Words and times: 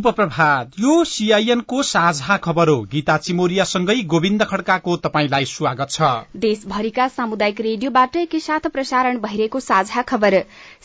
सुप्रभात। 0.00 0.70
यो 0.80 0.92
सीआईएन 1.04 1.60
को 1.60 1.82
साझा 1.82 2.36
खबर 2.36 2.68
हो। 2.68 2.80
गीता 2.92 3.16
चिमोरियासँगै 3.18 3.96
गोविन्द 4.04 4.44
खड्काको 4.44 4.96
तपाईँलाई 4.96 5.44
स्वागत 5.44 5.90
छ। 5.90 6.08
देशभरिका 6.36 7.08
सामुदायिक 7.10 7.60
रेडियोबाट 7.60 8.16
एकैसाथ 8.16 8.68
प्रसारण 8.68 9.18
भइरहेको 9.20 9.60
साझा 9.60 10.02
खबर। 10.02 10.38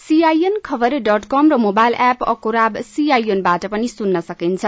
सीआईएन 0.07 0.59
खबर 0.65 0.97
डट 0.99 1.25
कम 1.25 1.51
र 1.51 1.57
मोबाइल 1.57 1.93
एप 2.01 2.23
अकोराब 2.25 2.81
सीआईएनबाट 2.83 3.65
पनि 3.67 3.87
सुन्न 3.87 4.21
सकिन्छ। 4.21 4.65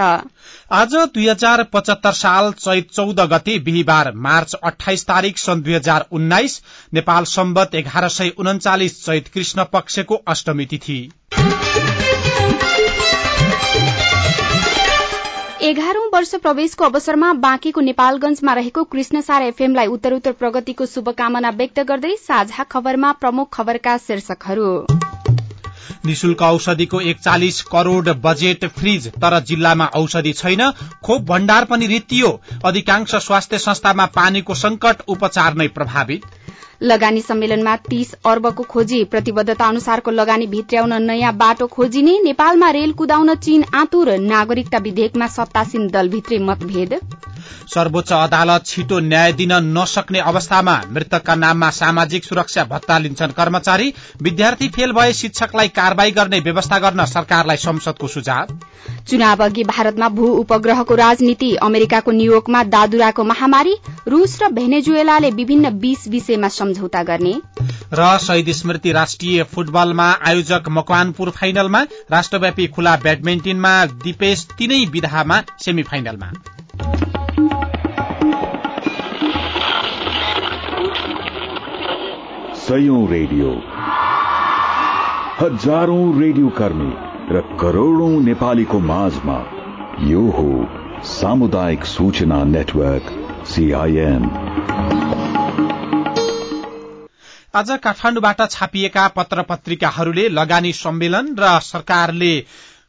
आज 0.71 0.95
दुई 0.95 1.27
हजार 1.27 1.63
पचहत्तर 1.73 2.11
साल 2.13 2.51
चैत 2.53 2.89
चौध 2.91 3.19
गते 3.27 3.57
बिहिबार 3.59 4.11
मार्च 4.27 4.53
अठाइस 4.63 5.05
तारीक 5.05 5.37
सन् 5.37 5.63
दुई 5.63 5.73
हजार 5.73 6.07
उन्नाइस 6.11 6.61
नेपाल 6.93 7.23
सम्बत 7.35 7.75
एघार 7.75 8.09
सय 8.09 8.33
उन्चालिस 8.39 9.05
चैत 9.05 9.27
कृष्ण 9.27 9.63
पक्षको 9.73 10.23
अष्टमी 10.27 10.65
तिथि। 10.65 10.99
एघारौं 15.67 16.05
वर्ष 16.13 16.29
प्रवेशको 16.35 16.83
अवसरमा 16.85 17.31
बाँकेको 17.35 17.81
नेपालगंजमा 17.81 18.53
रहेको 18.53 18.83
कृष्णसार 18.83 19.43
एफएमलाई 19.43 19.87
उत्तरोत्तर 19.87 20.31
प्रगतिको 20.33 20.85
शुभकामना 20.85 21.49
व्यक्त 21.57 21.79
गर्दै 21.89 22.11
साझा 22.17 22.63
खबरमा 22.71 23.11
प्रमुख 23.21 23.49
खबरका 23.53 23.97
शीर्षकहरू। 23.97 24.69
निशुल्क 26.05 26.41
औषधिको 26.41 27.01
एकचालिस 27.11 27.61
करोड़ 27.73 28.15
बजेट 28.23 28.65
फ्रिज 28.77 29.07
तर 29.17 29.39
जिल्लामा 29.43 29.85
औषधि 29.95 30.33
छैन 30.33 30.69
खोप 31.03 31.21
भण्डार 31.29 31.65
पनि 31.65 31.87
रित्तियो 31.87 32.29
अधिकांश 32.65 33.15
स्वास्थ्य 33.21 33.57
संस्थामा 33.59 34.05
पानीको 34.15 34.55
संकट 34.55 35.01
उपचार 35.07 35.53
नै 35.53 35.67
प्रभावित। 35.75 36.21
लगानी 36.81 37.21
सम्मेलनमा 37.21 37.75
तीस 37.85 38.13
अर्बको 38.25 38.63
खोजी 38.63 39.03
प्रतिबद्धता 39.03 39.67
अनुसारको 39.67 40.11
लगानी 40.11 40.47
भित्र्याउन 40.47 40.93
नयाँ 41.03 41.33
बाटो 41.35 41.67
खोजिने 41.67 42.19
नेपालमा 42.23 42.69
रेल 42.71 42.91
कुदाउन 42.93 43.33
चीन 43.37 43.63
आतुर 43.75 44.17
नागरिकता 44.25 44.77
विधेयकमा 44.79 45.27
सत्तासीन 45.27 45.87
दलभित्रै 45.87 46.37
मतभेद। 46.41 46.99
सर्वोच्च 47.73 48.11
अदालत 48.13 48.65
छिटो 48.65 48.99
न्याय 48.99 49.31
दिन 49.33 49.51
नसक्ने 49.77 50.19
अवस्थामा 50.21 50.75
मृतकका 50.91 51.35
नाममा 51.35 51.69
सामाजिक 51.69 52.23
सुरक्षा 52.23 52.63
भत्ता 52.63 52.97
लिन्छन् 52.99 53.31
कर्मचारी। 53.31 53.93
विद्यार्थी 54.21 54.67
फेल 54.67 54.91
भए 54.91 55.13
शिक्षकलाई 55.13 55.67
कारवाही 55.75 56.11
गर्ने 56.11 56.39
व्यवस्था 56.39 56.79
गर्न 56.79 57.05
सरकारलाई 57.07 57.57
संसदको 57.57 58.07
सुझाव। 58.07 58.57
चुनाव 59.09 59.43
अघि 59.43 59.63
भारतमा 59.63 60.09
भू 60.09 60.27
उपग्रहको 60.35 60.95
राजनीति 60.95 61.53
अमेरिकाको 61.63 62.11
न्यूयोर्कमा 62.11 62.63
दादुराको 62.65 63.23
महामारी 63.23 63.75
रूस 64.07 64.37
र 64.41 64.51
भेनेजुएलाले 64.51 65.31
विभिन्न 65.31 65.69
बीस 65.79 66.07
विषयमा 66.37 66.47
सम्झौता 66.49 67.03
गर्ने। 67.03 67.33
र 67.93 68.17
शहीद 68.17 68.51
स्मृति 68.51 68.91
राष्ट्रिय 68.91 69.43
फुटबलमा 69.43 70.09
आयोजक 70.27 70.69
मकवानपुर 70.69 71.29
फाइनलमा 71.29 71.81
राष्ट्रव्यापी 72.11 72.67
खुला 72.67 72.95
ब्याडमिन्टनमा 72.95 73.73
दिपेश 74.03 74.47
तीनै 74.57 74.85
विधामा 74.85 75.41
सेमी 75.59 75.83
फाइनलमा 75.83 76.31
सयौं 82.67 83.07
रेडियो। 83.07 83.51
हजारौं 85.39 86.05
रेडियो 86.19 86.49
कर्मी 86.57 86.91
र 87.31 87.41
करोड़ौं 87.59 88.13
नेपालीको 88.21 88.79
माझमा 88.79 89.37
यो 90.03 90.23
हो 90.31 90.49
सामुदायिक 91.07 91.85
सूचना 91.85 92.43
नेटवर्क 92.43 93.13
सीआईएन 93.47 95.26
आज 97.57 97.69
काठमाण्डुबाट 97.83 98.41
छापिएका 98.51 99.07
पत्र 99.09 99.41
पत्रिकाहरूले 99.43 100.27
लगानी 100.29 100.71
सम्मेलन 100.75 101.33
र 101.39 101.59
सरकारले 101.63 102.33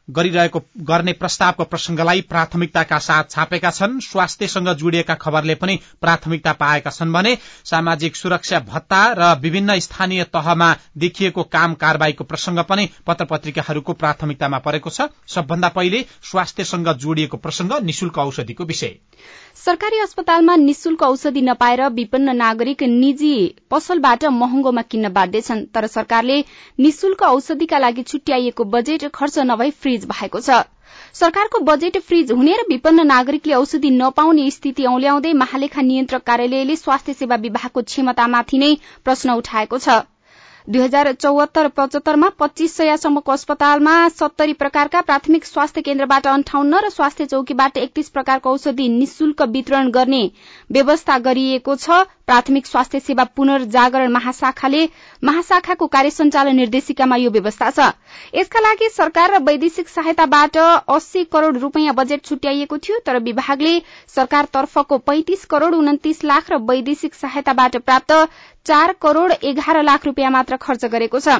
गरिरहेको 0.09 0.59
गर्ने 0.81 1.13
प्रस्तावको 1.13 1.63
प्रसंगलाई 1.63 2.21
प्राथमिकताका 2.29 2.99
साथ 2.99 3.31
छापेका 3.31 3.71
छन्। 3.71 3.99
स्वास्थ्यसँग 4.01 4.69
जोडिएका 4.75 5.15
खबरले 5.15 5.55
पनि 5.55 5.79
प्राथमिकता 6.01 6.53
पाएका 6.53 6.89
छन् 6.89 7.13
भने 7.13 7.35
सामाजिक 7.65 8.15
सुरक्षा 8.15 8.59
भत्ता 8.69 9.01
र 9.17 9.33
विभिन्न 9.41 9.79
स्थानीय 9.79 10.23
तहमा 10.29 10.69
देखिएको 10.97 11.43
काम 11.49 11.73
कारवाहीको 11.75 12.23
प्रसंग 12.23 12.59
पनि 12.69 12.89
पत्र 13.07 13.25
पत्रिकाहरूको 13.25 13.93
प्राथमिकतामा 13.95 14.59
परेको 14.59 14.89
छ। 14.89 15.09
सबभन्दा 15.27 15.69
पहिले 15.69 16.05
स्वास्थ्यसँग 16.23 16.93
जोडिएको 16.97 17.37
प्रसंग 17.39 17.73
निशुल्क 17.83 18.17
औषधिको 18.19 18.65
विषय। 18.65 18.95
सरकारी 19.55 19.99
अस्पतालमा 19.99 20.55
निशुल्क 20.55 21.01
औषधि 21.03 21.41
नपाएर 21.41 21.81
विपन्न 21.91 22.35
नागरिक 22.35 22.83
निजी 22.83 23.31
पसलबाट 23.71 24.25
महँगोमा 24.33 24.81
किन्न 24.83 25.09
बाध्य 25.13 25.41
छन्। 25.41 25.65
तर 25.73 25.87
सरकारले 25.87 26.37
निशुल्क 26.79 27.23
औषधिका 27.23 27.77
लागि 27.77 28.03
छुट्याइएको 28.03 28.63
बजेट 28.75 29.07
खर्च 29.13 29.39
नभई 29.45 29.69
फ्रिज 29.77 30.05
भएको 30.05 30.39
छ। 30.39 30.61
सरकारको 31.13 31.59
बजेट 31.65 31.97
फ्रिज 32.01 32.31
हुने 32.31 32.53
र 32.53 32.65
विपन्न 32.69 33.05
नागरिकले 33.07 33.53
औषधि 33.53 33.89
नपाउने 33.91 34.49
स्थिति 34.51 34.85
औल्याउँदै 34.85 35.33
महालेखा 35.33 35.81
नियन्त्रक 35.81 36.23
कार्यालयले 36.23 36.75
स्वास्थ्य 36.75 37.13
सेवा 37.13 37.35
विभागको 37.43 37.81
क्षमतामाथि 37.81 38.57
नै 38.57 38.71
प्रश्न 39.05 39.37
उठाएको 39.41 39.77
छ। 39.79 39.99
दुई 40.67 40.81
हजार 40.81 41.11
चौहत्तर 41.13 41.67
पचहत्तरमा 41.77 42.29
पच्चीस 42.39 42.75
सयसम्मको 42.77 43.31
अस्पतालमा 43.31 43.93
सत्तरी 44.09 44.53
प्रकारका 44.53 45.01
प्राथमिक 45.01 45.45
स्वास्थ्य 45.45 45.81
केन्द्रबाट 45.81 46.27
अन्ठाउन्न 46.27 46.79
र 46.85 46.89
स्वास्थ्य 46.89 47.25
चौकीबाट 47.25 47.77
एकतीस 47.77 48.09
प्रकारको 48.09 48.51
औषधि 48.51 48.87
निशुल्क 48.89 49.41
वितरण 49.49 49.89
गर्ने 49.91 50.21
व्यवस्था 50.69 51.17
गरिएको 51.19 51.75
छ। 51.77 52.03
प्राथमिक 52.29 52.67
स्वास्थ्य 52.67 52.99
सेवा 52.99 53.23
पुनर्जागरण 53.35 54.11
महाशाखाले 54.11 54.83
महाशाखाको 55.23 55.87
कार्य 55.87 56.09
सञ्चालन 56.11 56.55
निर्देशिकामा 56.55 57.15
यो 57.15 57.29
व्यवस्था 57.31 57.69
छ। 57.71 57.87
यसका 58.35 58.59
लागि 58.59 58.89
सरकार 58.89 59.33
र 59.33 59.39
वैदेशिक 59.43 59.89
सहायताबाट 59.89 60.57
अस्सी 60.57 61.23
करोड़ 61.33 61.55
रूपियाँ 61.57 61.95
बजेट 61.95 62.25
छुट्याइएको 62.25 62.77
थियो 62.79 62.99
तर 63.05 63.19
विभागले 63.23 63.73
सरकारतर्फको 64.15 64.97
पैंतिस 65.09 65.45
करोड़ 65.45 65.73
उन्तिस 65.75 66.23
लाख 66.25 66.51
र 66.51 66.61
वैदेशिक 66.69 67.15
सहायताबाट 67.15 67.77
प्राप्त 67.79 68.11
चार 68.65 68.93
करोड़ 69.01 69.31
एघार 69.33 69.81
लाख 69.83 70.05
रूपियाँ 70.05 70.31
मात्र 70.31 70.57
खर्च 70.57 70.85
गरेको 70.87 71.19
छ। 71.19 71.37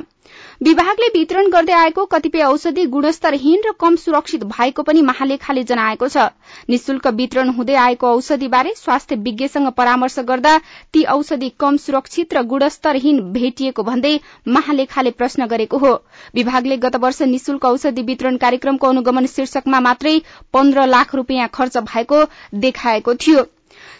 विभागले 0.64 1.08
वितरण 1.10 1.50
गर्दै 1.50 1.74
आएको 1.74 2.06
कतिपय 2.06 2.44
औषधि 2.44 2.86
गुणस्तरहीन 2.86 3.62
र 3.66 3.72
कम 3.80 3.96
सुरक्षित 3.96 4.44
भएको 4.46 4.84
पनि 4.84 5.02
महालेखाले 5.02 5.64
जनाएको 5.64 6.08
छ। 6.08 6.26
निशुल्क 6.70 7.08
वितरण 7.14 7.50
हुँदै 7.50 7.76
आएको 7.76 8.08
औषधिबारे 8.08 8.74
स्वास्थ्य 8.78 9.16
विज्ञसँग 9.18 9.72
परामर्श 9.72 10.20
गर्दा 10.30 10.58
ती 10.94 11.04
औषधि 11.10 11.50
कम 11.60 11.78
सुरक्षित 11.78 12.34
र 12.34 12.44
गुणस्तरहीन 12.46 13.22
भेटिएको 13.34 13.84
भन्दै 13.84 14.16
महालेखाले 14.48 15.12
प्रश्न 15.12 15.46
गरेको 15.48 15.78
हो। 15.78 15.94
विभागले 16.36 16.78
गत 16.80 16.96
वर्ष 16.96 17.22
निशुल्क 17.28 17.66
औषधि 17.66 18.02
वितरण 18.04 18.38
कार्यक्रमको 18.38 18.88
अनुगमन 18.88 19.26
शीर्षकमा 19.28 19.80
मात्रै 19.82 20.20
पन्ध्र 20.54 20.86
लाख 20.88 21.16
रूपियाँ 21.16 21.48
खर्च 21.54 21.78
भएको 21.86 22.26
देखाएको 22.58 23.16
थियो। 23.18 23.46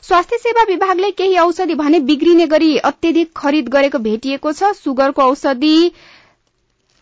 स्वास्थ्य 0.04 0.38
सेवा 0.38 0.64
विभागले 0.64 1.12
केही 1.12 1.38
औषधि 1.38 1.76
भने 1.76 2.00
बिग्रिने 2.02 2.48
गरी 2.48 2.76
अत्यधिक 2.86 3.32
खरिद 3.36 3.70
गरेको 3.70 4.00
भेटिएको 4.00 4.52
छ। 4.54 4.72
सुगरको 4.76 5.22
औषधि 5.24 5.74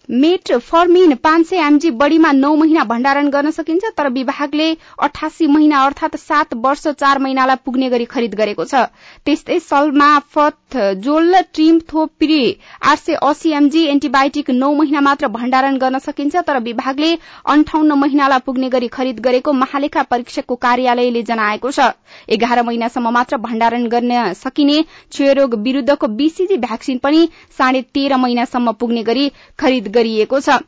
मेटफर्मिन 0.09 1.13
पाँच 1.15 1.45
सय 1.45 1.57
एमजी 1.57 1.89
बढ़ीमा 1.93 2.31
नौ 2.31 2.53
महिना 2.55 2.83
भण्डारण 2.85 3.29
गर्न 3.29 3.51
सकिन्छ 3.51 3.85
तर 3.97 4.09
विभागले 4.09 4.71
अठासी 5.03 5.47
महिना 5.47 5.83
अर्थात 5.85 6.15
सात 6.17 6.53
वर्ष 6.55 6.87
चार 6.89 7.19
महिनालाई 7.19 7.55
पुग्ने 7.65 7.89
गरी 7.89 8.05
खरिद 8.05 8.35
गरेको 8.35 8.65
छ। 8.65 8.83
त्यस्तै 9.25 9.59
सल्माफत 9.59 10.77
जोल 10.97 11.35
ट्रिमथोप्री 11.53 12.39
आठ 12.83 12.99
सय 12.99 13.13
अस्सी 13.21 13.51
एमजी 13.51 13.83
एन्टिबायोटिक 13.87 14.51
नौ 14.51 14.71
महिना 14.73 15.01
मात्र 15.01 15.27
भण्डारण 15.29 15.77
गर्न 15.77 15.99
सकिन्छ 15.99 16.35
तर 16.47 16.59
विभागले 16.61 17.11
अन्ठाउन्न 17.45 17.99
महिनालाई 17.99 18.39
पुग्ने 18.45 18.69
गरी 18.69 18.87
खरिद 18.89 19.19
गरेको 19.19 19.53
महालेखा 19.55 20.03
परीक्षकको 20.05 20.55
कार्यालयले 20.57 21.23
जनाएको 21.23 21.71
छ। 21.71 21.91
एघार 22.29 22.63
महिनासम्म 22.63 23.11
मात्र 23.11 23.37
भण्डारण 23.39 23.87
गर्न 23.87 24.33
सकिने 24.35 24.81
क्षयरोग 24.81 25.55
विरूद्धको 25.61 26.07
बीसीजी 26.15 26.57
भ्याक्सिन 26.59 26.97
पनि 27.03 27.27
साढे 27.57 27.81
तेह्र 27.93 28.17
महिनासम्म 28.17 28.71
पुग्ने 28.73 29.03
गरी 29.03 29.29
खरिद 29.59 29.87
गरिएको 29.97 30.39
छ। 30.39 30.59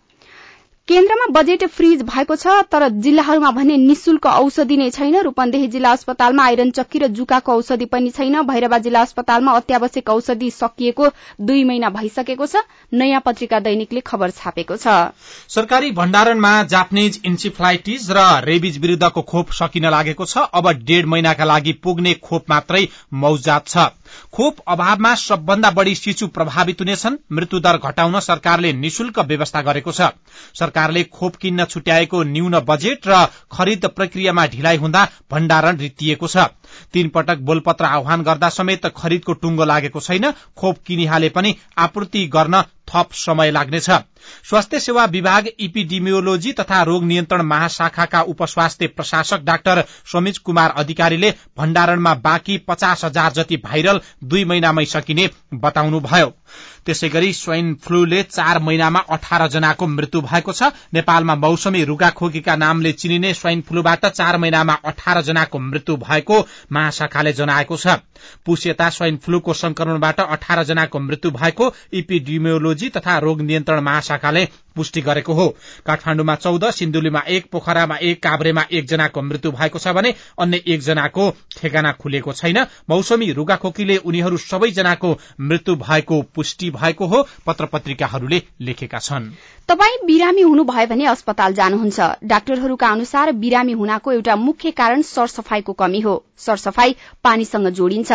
केन्द्रमा 0.88 1.26
बजेट 1.32 1.64
फ्रिज 1.70 2.02
भएको 2.02 2.36
छ 2.36 2.54
तर 2.66 2.88
जिल्लाहरूमा 3.00 3.50
भने 3.52 3.76
निशुल्क 3.80 4.26
औषधि 4.28 4.78
नै 4.78 4.90
छैन। 4.90 5.18
रूपन्देही 5.20 5.68
जिल्ला 5.68 5.92
अस्पतालमा 5.92 6.44
आइरन 6.44 6.72
चक्की 6.72 7.00
र 7.00 7.08
जुकाको 7.14 7.54
औषधि 7.54 7.86
पनि 7.86 8.10
छैन। 8.10 8.42
भैरवा 8.42 8.78
जिल्ला 8.80 9.02
अस्पतालमा 9.02 9.52
अत्यावश्यक 9.54 10.10
औषधि 10.10 10.50
सकिएको 10.52 11.10
दुई 11.42 11.64
महिना 11.64 11.90
भइसकेको 11.90 12.46
छ। 12.46 12.64
नयाँ 12.94 13.22
पत्रिका 13.22 13.60
दैनिकले 13.60 14.02
खबर 14.02 14.30
छापेको 14.32 14.78
छ। 14.78 15.14
सरकारी 15.48 15.92
भण्डारणमा 15.94 16.54
जापानिज 16.66 17.22
इन्सिफ्लाइटिस 17.26 18.10
र 18.10 18.26
रेबिज 18.44 18.82
विरूद्धको 18.82 19.22
खोप 19.30 19.52
सकिन 19.54 19.90
लागेको 19.92 20.26
छ। 20.26 20.50
अब 20.54 20.72
डेढ़ 20.84 21.06
महिनाका 21.06 21.46
लागि 21.46 21.74
पुग्ने 21.86 22.14
खोप 22.24 22.50
मात्रै 22.50 22.88
मौजात 23.14 23.68
छ। 23.68 23.88
खोप 24.34 24.58
अभावमा 24.68 25.14
सबभन्दा 25.16 25.70
बढ़ी 25.72 25.96
शिशु 25.96 26.28
प्रभावित 26.28 26.82
हुनेछन्। 26.82 27.18
मृत्युदर 27.32 27.78
घटाउन 27.78 28.20
सरकारले 28.20 28.74
निशुल्क 28.74 29.20
व्यवस्था 29.20 29.62
गरेको 29.62 29.92
छ। 29.92 30.10
सरकारले 30.54 31.04
खोप 31.04 31.36
किन्न 31.36 31.66
छुट्याएको 31.66 32.24
न्यून 32.24 32.60
बजेट 32.60 33.08
र 33.08 33.26
खरिद 33.52 33.86
प्रक्रियामा 33.96 34.46
ढिलाइ 34.48 34.78
हुँदा 34.78 35.08
भण्डारण 35.32 35.78
रित्तिएको 35.78 36.28
छ। 36.28 36.38
तीन 36.94 37.10
पटक 37.10 37.38
बोलपत्र 37.42 37.86
आह्वान 37.86 38.24
गर्दा 38.24 38.50
समेत 38.50 38.86
खरिदको 38.98 39.34
टुंगो 39.34 39.66
लागेको 39.66 40.00
छैन। 40.00 40.32
खोप 40.58 40.78
किनिहाले 40.88 41.30
पनि 41.30 41.56
आपूर्ति 41.78 42.26
गर्न 42.28 42.62
थप 42.90 43.10
समय 43.14 43.52
लाग्नेछ। 43.52 43.90
स्वास्थ्य 44.50 44.80
सेवा 44.80 45.06
विभाग 45.06 45.48
इपिडिमियोलोजी 45.60 46.52
तथा 46.54 46.82
रोग 46.84 47.04
नियन्त्रण 47.04 47.42
महाशाखाका 47.42 48.22
उपस्वास्थ्य 48.34 48.88
प्रशासक 48.88 49.44
डाक्टर 49.44 49.84
समिज 50.14 50.38
कुमार 50.38 50.74
अधिकारीले 50.78 51.34
भण्डारणमा 51.58 52.14
बाँकी 52.24 52.58
पचास 52.68 53.06
हजार 53.06 53.32
जति 53.34 53.58
भाइरल 53.64 54.02
दुई 54.24 54.44
महिनामै 54.46 54.86
सकिने 54.86 55.30
बताउनुभयो। 55.54 56.34
त्यसै 56.90 57.10
गरी 57.10 57.34
स्वाइन 57.34 57.74
फ्लूले 57.86 58.22
चार 58.26 58.60
महिनामा 58.60 59.00
अठार 59.10 59.48
जनाको 59.48 59.88
मृत्यु 59.88 60.22
भएको 60.22 60.54
छ। 60.54 60.70
नेपालमा 60.94 61.36
मौसमी 61.36 61.84
रुगाखोकीका 61.84 62.56
नामले 62.56 62.92
चिनिने 62.92 63.34
स्वाइन 63.34 63.62
फ्लूबाट 63.62 64.06
चार 64.10 64.38
महिनामा 64.38 64.74
अठार 64.86 65.22
जनाको 65.22 65.60
मृत्यु 65.60 65.98
भएको 65.98 66.40
महाशाखाले 66.72 67.34
जनाएको 67.34 67.78
छ। 67.78 68.02
पुसेता 68.46 68.90
स्वाइन 68.90 69.18
फ्लूको 69.18 69.54
संक्रमणबाट 69.54 70.20
अठार 70.20 70.64
जनाको 70.64 71.00
मृत्यु 71.00 71.32
भएको 71.32 71.74
इपिडिमियोलोजी 71.94 72.90
तथा 72.90 73.18
रोग 73.20 73.42
नियन्त्रण 73.42 73.80
महाशाखाले 73.82 74.44
पुष्टि 74.76 75.02
गरेको 75.02 75.34
हो। 75.34 75.48
काठमाण्डुमा 75.86 76.36
चौध 76.36 76.70
सिन्धुलीमा 76.72 77.20
एक 77.30 77.50
पोखरामा 77.52 77.96
एक 78.02 78.22
काभ्रेमा 78.24 78.64
एकजनाको 78.72 79.22
मृत्यु 79.22 79.52
भएको 79.52 79.80
छ 79.80 79.88
भने 79.90 80.14
अन्य 80.40 80.62
एकजनाको 80.68 81.30
ठेगाना 81.58 81.92
खुलेको 81.92 82.34
छैन। 82.34 82.58
मौसमी 82.90 83.32
रुगाखोकीले 83.32 83.98
उनीहरू 84.00 84.38
सबैजनाको 84.40 85.16
मृत्यु 85.42 85.76
भएको 85.78 86.22
पुष्टि 86.36 86.70
भएको 86.72 87.06
हो 87.06 87.26
पत्र 87.46 87.66
पत्रिकाहरूले 87.66 88.42
लेखेका 88.62 89.00
छन्। 89.00 89.30
तपाई 89.70 89.98
बिरामी 90.06 90.42
हुनुभयो 90.42 90.86
भने 90.88 91.06
अस्पताल 91.08 91.54
जानुहुन्छ। 91.54 92.00
डाक्टरहरूका 92.24 92.88
अनुसार 92.90 93.32
बिरामी 93.34 93.74
हुनाको 93.74 94.12
एउटा 94.12 94.36
मुख्य 94.38 94.72
कारण 94.72 95.02
सरसफाईको 95.04 95.74
कमी 95.76 96.00
हो। 96.00 96.16
सरसफाई 96.38 96.96
पानीसँग 97.24 97.70
जोडिन्छ। 97.72 98.12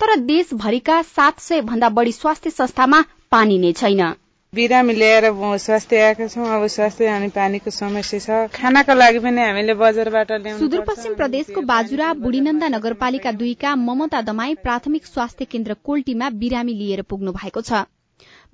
तर 0.00 0.16
देशभरिका 0.24 1.00
सात 1.04 1.40
सय 1.40 1.60
भन्दा 1.62 1.88
बढ़ी 1.90 2.12
स्वास्थ्य 2.12 2.50
संस्थामा 2.50 3.04
पानी 3.32 3.58
नै 3.58 3.72
छैन। 3.72 4.14
बिरामी 4.54 4.92
ल्याएर 4.94 5.24
स्वास्थ्य 5.58 6.00
आएका 6.00 6.26
छौँ 6.28 6.46
अब 6.56 6.66
स्वास्थ्य 6.74 7.06
अनि 7.06 7.28
पानीको 7.36 7.70
समस्या 7.70 8.20
छ। 8.20 8.50
खानाको 8.54 8.94
लागि 8.94 9.18
पनि 9.24 9.40
हामीले 9.40 9.74
बजारबाट 9.82 10.30
ल्याउनु 10.32 10.58
सुदूरपश्चिम 10.58 11.14
प्रदेशको 11.14 11.60
बाजुरा 11.72 12.12
बुढीनन्दा 12.22 12.68
नगरपालिका 12.76 13.32
दुईका 13.40 13.74
ममता 13.88 14.20
दमाई 14.30 14.54
प्राथमिक 14.62 15.06
स्वास्थ्य 15.06 15.44
केन्द्र 15.52 15.74
कोल्टीमा 15.84 16.30
बिरामी 16.42 16.74
लिएर 16.78 17.02
पुग्नु 17.10 17.32
भएको 17.32 17.60
छ। 17.60 17.82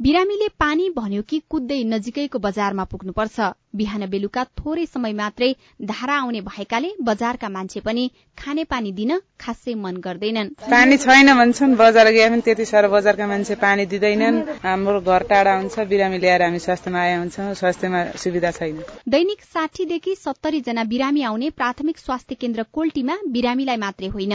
बिरामीले 0.01 0.47
पानी 0.61 0.89
भन्यो 0.91 1.23
कि 1.23 1.39
कुद्दै 1.51 1.77
नजिकैको 1.85 2.39
बजारमा 2.39 2.85
पुग्नुपर्छ। 2.85 3.49
बिहान 3.77 4.07
बेलुका 4.07 4.45
थोरै 4.61 4.85
समय 4.87 5.13
मात्रै 5.13 5.49
धारा 5.83 6.15
आउने 6.19 6.41
भएकाले 6.41 6.93
बजारका 7.09 7.49
मान्छे 7.49 7.81
पनि 7.81 8.05
खाने 8.39 8.65
पानी 8.65 8.93
दिन 8.93 9.13
खासै 9.41 9.75
मन 9.77 9.97
गर्दैनन्। 10.07 10.49
पानी 10.71 10.97
छैन 10.97 11.33
भन्छन् 11.41 11.77
बजार 11.77 12.11
गए 12.11 12.29
पनि 12.31 12.41
त्यति 12.41 12.65
साह्रो 12.65 12.89
बजारका 12.89 13.27
मान्छे 13.27 13.55
पानी 13.61 13.87
दिँदैनन्। 13.93 14.41
हाम्रो 14.63 15.01
घर 15.03 15.23
टाढा 15.29 15.55
हुन्छ 15.57 15.87
बिरामी 15.93 16.19
ल्याएर 16.19 16.43
हामी 16.43 16.59
स्वास्थ्यमा 16.59 17.01
आए 17.01 17.15
हुन्छौँ 17.17 17.53
स्वास्थ्यमा 17.61 18.01
सुविधा 18.17 18.51
छैन। 18.53 18.81
दैनिक 19.09 19.45
साठीदेखि 19.53 20.17
सत्तरी 20.17 20.61
जना 20.63 20.85
बिरामी 20.95 21.29
आउने 21.29 21.51
प्राथमिक 21.61 21.99
स्वास्थ्य 21.99 22.41
केन्द्र 22.41 22.67
कोल्टीमा 22.73 23.19
बिरामीलाई 23.29 23.77
मात्रै 23.77 24.09
होइन। 24.09 24.35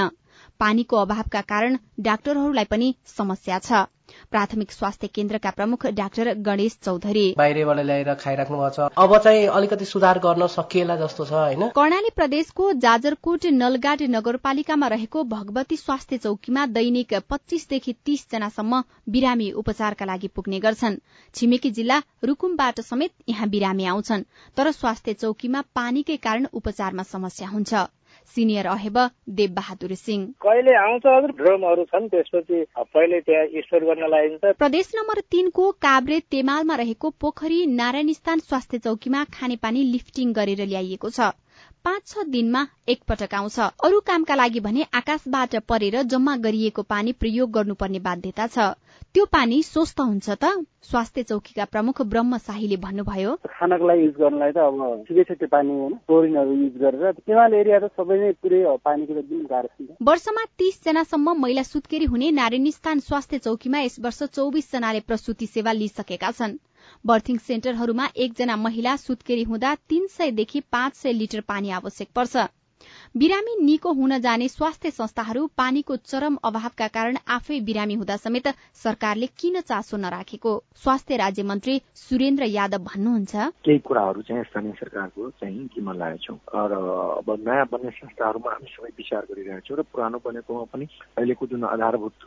पानीको 0.59 0.97
अभावका 0.97 1.41
कारण 1.49 1.77
डाक्टरहरूलाई 2.03 2.65
पनि 2.69 2.93
समस्या 3.17 3.59
छ। 3.59 3.85
प्राथमिक 4.31 4.71
स्वास्थ्य 4.71 5.07
केन्द्रका 5.07 5.49
प्रमुख 5.49 5.85
डाक्टर 5.95 6.33
गणेश 6.33 6.77
चौधरी। 6.83 7.25
बाहिरबाट 7.37 7.79
ल्याएर 7.79 8.13
खाइराख्नु 8.13 8.57
भएको 8.57 8.69
छ। 8.69 8.89
अब 8.97 9.17
चाहिँ 9.17 9.45
अलिकति 9.47 9.85
सुधार 9.85 10.19
गर्न 10.19 10.47
सकिएला 10.47 10.95
जस्तो 10.95 11.25
छ 11.25 11.31
होइन? 11.31 11.69
कर्णाली 11.69 12.09
प्रदेशको 12.15 12.71
जाजरकोट 12.73 13.45
नलगाड 13.45 14.01
नगरपालिकामा 14.09 14.87
रहेको 14.87 15.23
भगवती 15.23 15.77
स्वास्थ्य 15.77 16.17
चौकीमा 16.17 16.65
दैनिक 16.65 17.13
पच्चीसदेखि 17.29 17.93
तीस 18.05 18.27
जनासम्म 18.31 18.83
बिरामी 19.09 19.51
उपचारका 19.51 20.05
लागि 20.05 20.27
पुग्ने 20.27 20.59
गर्छन्। 20.59 20.97
छिमेकी 21.35 21.71
जिल्ला 21.71 22.01
रुकुमबाट 22.23 22.81
समेत 22.81 23.11
यहाँ 23.29 23.49
बिरामी 23.49 23.85
आउँछन्। 23.85 24.23
तर 24.57 24.71
स्वास्थ्य 24.71 25.13
चौकीमा 25.13 25.61
पानीकै 25.75 26.17
कारण 26.17 26.47
उपचारमा 26.53 27.03
समस्या 27.03 27.47
हुन्छ। 27.47 27.73
सिनियर 28.35 28.65
अहेब 28.67 28.97
देव 29.29 29.51
बहादुर 29.53 29.93
सिंह। 29.95 30.25
कहिले 30.41 30.75
आउँछ 30.75 31.05
हजुर? 31.05 31.31
ड्रमहरू 31.31 31.83
छन् 31.85 32.09
त्यसपछि 32.09 32.63
पहिले 32.77 33.19
त्यहाँ 33.21 33.45
स्टोर 33.61 33.83
गर्न 33.83 34.53
प्रदेश 34.53 34.91
नम्बर 34.95 35.21
तीनको 35.31 35.71
काभ्रे 35.81 36.19
तेमालमा 36.31 36.75
रहेको 36.75 37.09
पोखरी 37.21 37.65
नारायण 37.75 38.13
स्वास्थ्य 38.13 38.77
चौकीमा 38.77 39.23
खानेपानी 39.33 39.83
लिफ्टिङ 39.91 40.33
गरेर 40.33 40.65
ल्याइएको 40.65 41.09
छ। 41.09 41.31
पाँच 41.85 42.07
छ 42.07 42.23
दिनमा 42.27 42.61
एकपटक 42.89 43.33
आउँछ। 43.35 43.59
अरू 43.85 43.99
कामका 44.01 44.35
लागि 44.35 44.59
भने 44.59 44.85
आकाशबाट 44.95 45.55
परेर 45.69 46.01
जम्मा 46.03 46.35
गरिएको 46.41 46.81
पानी 46.83 47.11
प्रयोग 47.13 47.51
गर्नुपर्ने 47.51 47.99
बाध्यता 48.01 48.47
छ। 48.47 48.73
त्यो 49.13 49.25
पानी 49.29 49.61
स्वस्थ 49.63 49.99
हुन्छ 50.01 50.29
त? 50.29 50.65
स्वास्थ्य 50.81 51.23
चौकीका 51.23 51.65
प्रमुख 51.65 52.01
ब्रह्म 52.09 52.37
शाहीले 52.41 52.77
भन्नुभयो। 52.81 53.35
खानाको 53.45 53.87
लागि 53.87 54.01
युज 54.01 54.17
गर्नलाई 54.17 54.51
त 54.51 54.57
अब 54.65 55.05
ठिकै 55.05 55.23
छ 55.23 55.37
त्यो 55.37 55.47
पानी 55.47 55.71
होइन। 55.77 55.93
क्लोरिनहरू 56.09 56.53
युज 56.57 56.75
गरेर 56.81 57.21
हिमाल 57.29 57.53
एरिया 57.53 57.79
त 57.79 57.93
सबै 57.93 58.17
नै 58.17 58.31
पुरै 58.41 58.61
पानीको 58.81 59.13
एकदम 59.21 59.45
गाह्रो 59.45 59.69
छ 59.69 60.01
वर्षमा 60.09 60.43
तीस 60.57 60.83
जनासम्म 60.85 61.37
महिला 61.37 61.63
सुत्केरी 61.63 62.05
हुने 62.09 62.31
नारायणी 62.41 62.71
स्वास्थ्य 62.81 63.37
चौकीमा 63.45 63.79
यस 63.85 63.99
वर्ष 64.01 64.23
चौबिस 64.35 64.71
जनाले 64.71 64.99
प्रसुति 65.05 65.47
सेवा 65.47 65.71
लिइसकेका 65.81 66.31
छन्। 66.31 66.57
बर्थिङ 67.05 67.37
सेन्टरहरूमा 67.37 68.07
एकजना 68.17 68.55
महिला 68.57 68.95
सुत्केरी 68.97 69.43
हुँदा 69.43 69.73
तीन 69.89 70.07
सयदेखि 70.07 70.59
पाँच 70.71 70.95
सय 70.95 71.13
लिटर 71.13 71.41
पानी 71.47 71.69
आवश्यक 71.77 72.09
पर्छ। 72.15 72.45
बिरामी 73.15 73.53
निको 73.63 73.91
हुन 73.93 74.17
जाने 74.19 74.47
स्वास्थ्य 74.49 74.89
संस्थाहरू 74.91 75.45
पानीको 75.57 75.95
चरम 75.97 76.35
अभावका 76.43 76.87
कारण 76.87 77.17
आफै 77.25 77.59
बिरामी 77.63 77.93
हुँदा 77.93 78.15
समेत 78.17 78.47
सरकारले 78.75 79.27
किन 79.39 79.59
चासो 79.61 79.97
नराखेको? 79.97 80.51
स्वास्थ्य 80.75 81.17
राज्य 81.17 81.43
मन्त्री 81.43 81.79
सुरेन्द्र 81.95 82.43
यादव 82.45 82.83
भन्नुहुन्छ। 82.83 83.35
केही 83.65 83.79
कुराहरू 83.79 84.21
चाहिँ 84.21 84.43
स्थानीय 84.43 84.71
सरकारको 84.79 85.29
चाहिँ 85.39 85.63
जिम्मा 85.71 85.93
लागेको 85.93 86.35
छौँ 86.43 86.67
र 86.67 86.75
अब 87.15 87.29
नयाँ 87.39 87.65
बन्ने 87.71 87.91
संस्थाहरूमा 87.93 88.51
हामी 88.51 88.67
सबै 88.75 88.91
विचार 88.99 89.23
गरिरहेका 89.31 89.63
छौँ 89.63 89.77
र 89.79 89.87
पुरानो 89.95 90.19
बनेकोमा 90.19 90.65
पनि 90.75 90.85
अहिलेको 91.15 91.47
जुन 91.47 91.63
आधारभूत 91.71 92.19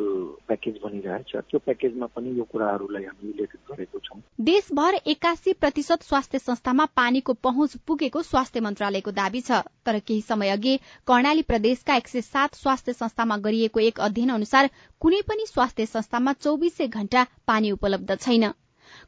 प्याकेज 0.49 0.81
बनिरहेछ 0.85 1.37
त्यो 1.37 1.59
प्याकेजमा 1.69 2.07
पनि 2.17 2.33
यो 2.39 2.49
कुराहरूलाई 2.49 3.05
हामी 3.05 3.33
गरेको 3.45 3.99
छौँ। 4.01 4.21
देशभर 4.41 4.95
एक्कासी 5.07 5.53
प्रतिशत 5.53 6.09
स्वास्थ्य 6.09 6.39
संस्थामा 6.41 6.85
पानीको 6.97 7.33
पहुँच 7.45 7.77
पुगेको 7.85 8.23
स्वास्थ्य 8.25 8.61
मन्त्रालयको 8.63 9.11
दावी 9.13 9.41
छ। 9.43 9.61
तर 9.85 9.99
केही 10.01 10.21
समय 10.23 10.51
अघि 10.51 10.78
कर्णाली 11.07 11.43
प्रदेशका 11.43 11.97
एक 11.97 12.09
सय 12.09 12.21
सात 12.21 12.55
स्वास्थ्य 12.55 12.93
संस्थामा 12.93 13.37
गरिएको 13.39 13.81
एक 13.81 14.01
अध्ययन 14.01 14.31
अनुसार 14.31 14.71
कुनै 15.01 15.21
पनि 15.29 15.47
स्वास्थ्य 15.47 15.87
संस्थामा 15.87 16.33
चौविसै 16.41 16.87
घण्टा 16.89 17.27
पानी 17.47 17.71
उपलब्ध 17.71 18.17
छैन। 18.17 18.51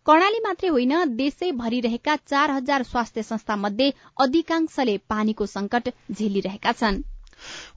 कर्णाली 0.07 0.41
मात्रै 0.41 0.69
होइन 0.69 0.93
देशैभरि 1.17 1.81
रहेका 1.81 2.17
चार 2.17 2.51
हजार 2.51 2.83
स्वास्थ्य 2.83 3.23
संस्था 3.23 3.57
मध्ये 3.57 3.93
अधिकांशले 4.21 4.97
पानीको 5.09 5.47
संकट 5.47 5.89
झेलिरहेका 6.13 6.73
छन्। 6.73 7.01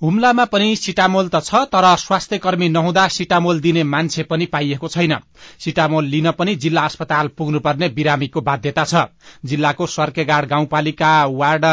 हुम्लामा 0.01 0.45
पनि 0.45 0.75
सिटामोल 0.75 1.29
त 1.29 1.39
छ 1.39 1.63
तर 1.71 1.85
स्वास्थ्य 1.95 2.37
कर्मी 2.37 2.67
नहुँदा 2.69 3.07
सिटामोल 3.07 3.59
दिने 3.61 3.83
मान्छे 3.85 4.23
पनि 4.23 4.45
पाइएको 4.45 4.87
छैन। 4.87 5.15
सिटामोल 5.59 6.05
लिन 6.05 6.31
पनि 6.31 6.55
जिल्ला 6.55 6.81
अस्पताल 6.83 7.27
पुग्नुपर्ने 7.37 7.89
बिरामीको 7.89 8.41
बाध्यता 8.41 8.83
छ। 8.83 9.07
जिल्लाको 9.45 9.87
सर्केगाड 9.87 10.47
गाउँपालिका 10.47 11.13
वार्ड 11.31 11.65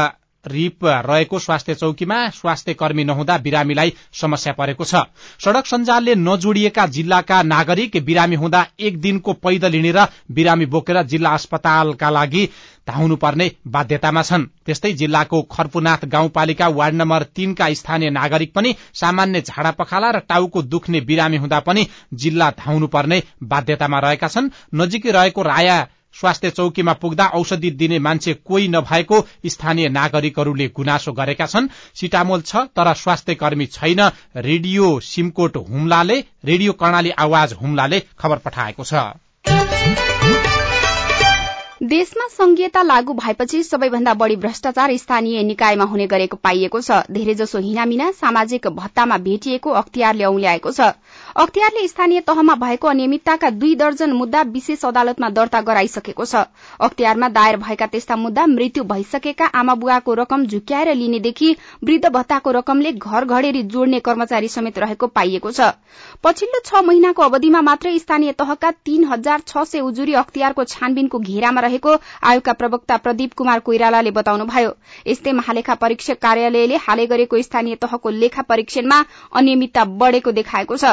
रिप 0.47 0.85
रहेको 0.85 1.39
स्वास्थ्य 1.39 1.75
चौकीमा 1.75 2.29
स्वास्थ्य 2.31 2.75
कर्मी 2.75 3.05
नहुँदा 3.05 3.37
बिरामीलाई 3.39 3.93
समस्या 4.13 4.53
परेको 4.53 4.85
छ। 4.85 5.05
सड़क 5.41 5.67
सञ्जालले 5.67 6.15
नजोडिएका 6.17 6.87
जिल्लाका 6.89 7.43
नागरिक 7.43 8.05
बिरामी 8.05 8.37
हुँदा 8.37 8.67
एक 8.81 9.01
दिनको 9.01 9.33
पैदल 9.33 9.73
हिँडेर 9.73 9.99
बिरामी 10.31 10.67
बोकेर 10.67 11.03
जिल्ला 11.05 11.31
अस्पतालका 11.31 12.11
लागि 12.11 12.49
धाउनुपर्ने 12.89 13.51
बाध्यतामा 13.67 14.23
छन्। 14.23 14.47
त्यस्तै 14.67 14.93
जिल्लाको 14.93 15.43
खर्पुनाथ 15.53 16.05
गाउँपालिका 16.07 16.69
वार्ड 16.69 16.95
नम्बर 16.95 17.23
तीनका 17.37 17.73
स्थानीय 17.75 18.11
नागरिक 18.11 18.53
पनि 18.55 18.75
सामान्य 18.95 19.41
झाडा 19.43 19.71
पखाला 19.71 20.11
र 20.11 20.19
टाउको 20.29 20.63
दुख्ने 20.63 21.01
बिरामी 21.01 21.37
हुँदा 21.37 21.61
पनि 21.61 21.87
जिल्ला 22.15 22.51
धाउनुपर्ने 22.59 23.23
बाध्यतामा 23.43 23.99
रहेका 23.99 24.29
छन्। 24.29 24.51
नजिकै 24.75 25.11
रहेको 25.11 25.43
राया 25.43 25.87
स्वास्थ्य 26.14 26.50
चौकीमा 26.50 26.93
पुग्दा 26.93 27.26
औषधि 27.35 27.71
दिने 27.71 27.99
मान्छे 27.99 28.35
कोही 28.35 28.69
नभएको 28.69 29.21
स्थानीय 29.47 29.88
नागरिकहरूले 29.88 30.69
गुनासो 30.69 31.12
गरेका 31.12 31.47
छन्। 31.47 31.69
सिटामोल 31.95 32.40
छ 32.43 32.57
तर 32.76 32.93
स्वास्थ्य 32.95 33.35
कर्मी 33.35 33.67
छैन। 33.69 34.00
रेडियो 34.37 34.99
सिमकोट 35.00 35.57
हुम्लाले 35.69 36.19
रेडियो 36.45 36.73
कर्णाली 36.73 37.11
आवाज 37.19 37.52
हुम्लाले 37.52 38.02
खबर 38.19 38.38
पठाएको 38.38 38.85
छ। 38.85 40.50
देशमा 41.91 42.27
संघीयता 42.29 42.83
लागू 42.83 43.13
भएपछि 43.13 43.63
सबैभन्दा 43.63 44.13
बढ़ी 44.15 44.35
भ्रष्टाचार 44.37 44.97
स्थानीय 44.97 45.43
निकायमा 45.43 45.85
हुने 45.85 46.07
गरेको 46.07 46.37
पाइएको 46.37 46.81
छ। 46.81 46.99
धेरैजसो 47.11 47.59
हिनामिना 47.59 48.11
सामाजिक 48.13 48.67
भत्तामा 48.71 49.17
भेटिएको 49.19 49.71
अख्तियारले 49.81 50.25
औल्याएको 50.25 50.71
छ। 50.71 50.81
अख्तियारले 51.37 51.87
स्थानीय 51.89 52.21
तहमा 52.23 52.55
भएको 52.57 52.89
अनियमितताका 52.89 53.51
दुई 53.53 53.75
दर्जन 53.75 54.13
मुद्दा 54.13 54.43
विशेष 54.49 54.85
अदालतमा 54.85 55.29
दर्ता 55.31 55.61
गराइसकेको 55.63 56.25
छ। 56.25 56.45
अख्तियारमा 56.81 57.29
दायर 57.31 57.57
भएका 57.57 57.87
त्यस्ता 57.87 58.17
मुद्दा 58.17 58.47
मृत्यु 58.47 58.85
भइसकेका 58.85 59.47
आमा 59.55 59.75
बुवाको 59.83 60.15
रकम 60.23 60.47
झुक्याएर 60.47 60.95
लिनेदेखि 60.95 61.51
वृद्ध 61.85 62.09
भत्ताको 62.11 62.51
रकमले 62.51 62.93
घर 62.93 63.25
घडेरी 63.27 63.63
जोड्ने 63.65 64.01
कर्मचारी 64.03 64.49
समेत 64.51 64.79
रहेको 64.79 65.07
पाइएको 65.09 65.51
छ। 65.51 65.73
पछिल्लो 66.23 66.63
छ 66.65 66.85
महिनाको 66.85 67.23
अवधिमा 67.25 67.61
मात्रै 67.65 67.99
स्थानीय 67.99 68.33
तहका 68.39 68.71
तीन 68.85 69.05
हजार 69.07 69.43
छ 69.47 69.67
सय 69.67 69.81
उजुरी 69.83 70.15
अख्तियारको 70.25 70.65
छानबिनको 70.69 71.19
घेरामा 71.21 71.61
रहेको 71.61 71.79
आयोगका 71.87 72.53
प्रवक्ता 72.53 72.97
प्रदीप 72.97 73.35
कुमार 73.35 73.61
कोइरालाले 73.61 74.11
बताउनुभयो। 74.11 74.73
यस्तै 75.07 75.33
महालेखा 75.33 75.75
परीक्षक 75.75 76.19
कार्यालयले 76.19 76.77
हालै 76.77 77.07
गरेको 77.07 77.43
स्थानीय 77.43 77.75
तहको 77.75 78.11
लेखा 78.11 78.43
परीक्षणमा 78.43 79.05
अनियमितता 79.33 79.85
बढ़ेको 79.85 80.33
देखाएको 80.33 80.77
छ। 80.77 80.85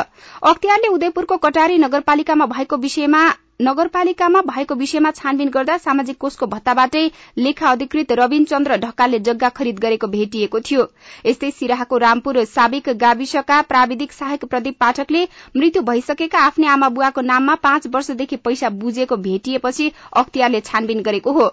अख्तियारले 0.44 0.88
उदयपुरको 0.88 1.38
कटारी 1.38 1.78
नगरपालिकामा 1.78 2.46
भएको 2.46 2.78
विषयमा 2.78 3.47
नगरपालिकामा 3.60 4.42
भएको 4.42 4.76
विषयमा 4.76 5.12
छानबिन 5.12 5.50
गर्दा 5.50 5.78
सामाजिक 5.78 6.18
कोषको 6.18 6.46
भत्ताबाटै 6.48 7.02
लेखा 7.38 7.70
अधिकृत 7.70 8.12
रविन 8.12 8.44
चन्द्र 8.46 8.76
ढकालले 8.78 9.20
जग्गा 9.20 9.50
खरिद 9.52 9.80
गरेको 9.80 10.08
भेटिएको 10.08 10.60
थियो। 10.60 10.86
यस्तै 11.26 11.50
सिराहाको 11.52 11.98
रामपुर 11.98 12.44
साबिक 12.46 12.90
गाविसका 12.98 13.62
प्राविधिक 13.72 14.12
सहायक 14.12 14.46
प्रदीप 14.46 14.78
पाठकले 14.80 15.24
मृत्यु 15.58 15.82
भइसकेका 15.84 16.44
आफ्नै 16.44 16.68
आमा 16.68 16.90
बुवाको 16.92 17.22
नाममा 17.24 17.56
पाँच 17.64 17.88
वर्षदेखि 17.96 18.36
पैसा 18.46 18.70
बुझेको 18.78 19.18
भेटिएपछि 19.26 19.92
अख्तियारले 20.16 20.62
छानबिन 20.62 21.02
गरेको 21.02 21.32
हो। 21.32 21.48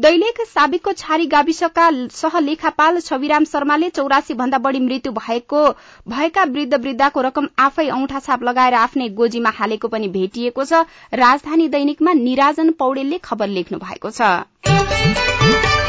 दैलेख 0.00 0.38
साबिकको 0.48 0.92
छारी 0.92 1.26
गाविसका 1.26 1.86
सहलेखापाल 2.10 3.00
छविराम 3.00 3.44
शर्माले 3.44 3.88
चौरासी 3.90 4.34
भन्दा 4.34 4.58
बढ़ी 4.58 4.80
मृत्यु 4.80 5.12
भएको 5.12 5.64
भएका 6.08 6.44
वृद्ध 6.54 6.74
वृद्धाको 6.76 7.20
रकम 7.20 7.48
आफै 7.58 7.88
औंठा 7.90 8.20
छाप 8.20 8.42
लगाएर 8.42 8.74
आफ्नै 8.76 9.08
गोजीमा 9.18 9.50
हालेको 9.58 9.88
पनि 9.88 10.08
भेटिएको 10.16 10.64
छ। 10.64 10.80
राजधानी 11.14 11.68
दैनिकमा 11.68 12.12
निराजन 12.22 12.70
पौडेलले 12.80 13.18
खबर 13.24 13.48
लेख्नु 13.50 13.78
भएको 13.84 14.10
छ। 14.12 15.79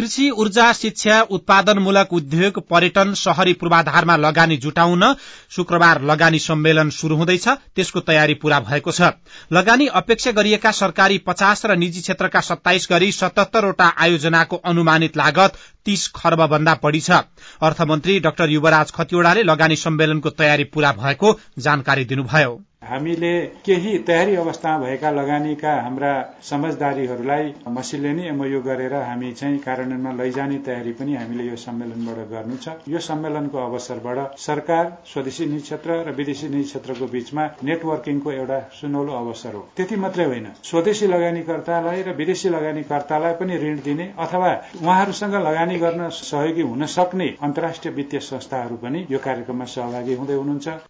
कृषि 0.00 0.28
ऊर्जा 0.32 0.72
शिक्षा 0.72 1.20
उत्पादनमूलक 1.30 2.12
उद्योग 2.12 2.58
पर्यटन 2.68 3.12
शहरी 3.14 3.52
पूर्वाधारमा 3.52 4.16
लगानी 4.16 4.56
जुटाउन 4.56 5.02
शुक्रबार 5.50 6.00
लगानी 6.02 6.38
सम्मेलन 6.38 6.90
शुरू 6.90 7.16
हुँदैछ। 7.16 7.48
त्यसको 7.48 8.00
तयारी 8.00 8.34
पूरा 8.34 8.60
भएको 8.60 8.92
छ। 8.92 9.10
लगानी 9.52 9.86
अपेक्षा 10.00 10.30
गरिएका 10.30 10.70
सरकारी 10.72 11.18
पचास 11.18 11.66
र 11.66 11.76
निजी 11.76 12.00
क्षेत्रका 12.00 12.40
सत्ताइस 12.40 12.88
गरी 12.90 13.12
सतहत्तरवटा 13.12 13.92
आयोजनाको 13.98 14.56
अनुमानित 14.64 15.16
लागत 15.16 15.58
तीस 15.84 16.08
खर्ब 16.16 16.46
भन्दा 16.46 16.78
बढ़ी 16.82 17.00
छ। 17.00 17.20
अर्थमन्त्री 17.60 18.18
डाक्टर 18.20 18.50
युवराज 18.50 18.90
खतिवड़ाले 18.90 19.42
लगानी 19.42 19.76
सम्मेलनको 19.76 20.30
तयारी 20.30 20.64
पूरा 20.64 20.92
भएको 20.92 21.38
जानकारी 21.58 22.04
दिनुभयो। 22.04 22.60
हामीले 22.90 23.32
केही 23.66 23.96
तयारी 24.08 24.34
अवस्थामा 24.36 24.84
भएका 24.84 25.10
लगानीका 25.10 25.72
हाम्रा 25.82 26.12
समझदारीहरूलाई 26.50 27.44
मसिले 27.76 28.12
नै 28.12 28.24
एमओयू 28.28 28.60
गरेर 28.62 28.94
हामी 29.00 29.32
चाहिँ 29.40 29.58
कार्यान्वयनमा 29.66 30.12
लैजाने 30.20 30.58
तयारी 30.66 30.92
पनि 30.98 31.14
हामीले 31.16 31.44
यो 31.48 31.56
सम्मेलनबाट 31.64 32.18
गर्नु 32.32 32.56
छ। 32.56 32.74
यो 32.88 32.98
सम्मेलनको 33.08 33.58
अवसरबाट 33.58 34.18
सरकार 34.40 34.84
स्वदेशी 35.12 35.46
निजी 35.46 35.62
क्षेत्र 35.62 35.90
र 36.08 36.14
विदेशी 36.18 36.48
निजी 36.48 36.68
क्षेत्रको 36.70 37.06
बीचमा 37.14 37.44
नेटवर्किङको 37.64 38.30
एउटा 38.32 38.58
सुनौलो 38.80 39.12
अवसर 39.22 39.54
हो। 39.54 39.62
त्यति 39.76 39.96
मात्रै 40.04 40.24
होइन। 40.24 40.46
स्वदेशी 40.64 41.06
लगानीकर्तालाई 41.14 42.02
र 42.02 42.16
विदेशी 42.20 42.48
लगानीकर्तालाई 42.56 43.34
पनि 43.40 43.56
ऋण 43.64 43.80
दिने 43.84 44.12
अथवा 44.18 44.52
उहाँहरूसँग 44.82 45.34
लगानी 45.48 45.78
गर्न 45.78 46.08
सहयोगी 46.20 46.62
हुन 46.70 46.86
सक्ने 46.96 47.34
अन्तर्राष्ट्रिय 47.42 47.94
वित्तीय 47.94 48.20
संस्थाहरू 48.30 48.76
पनि 48.84 49.06
यो 49.10 49.18
कार्यक्रममा 49.26 49.64
सहभागी 49.74 50.14
हुँदै 50.14 50.34
हुनुहुन्छ। 50.34 50.89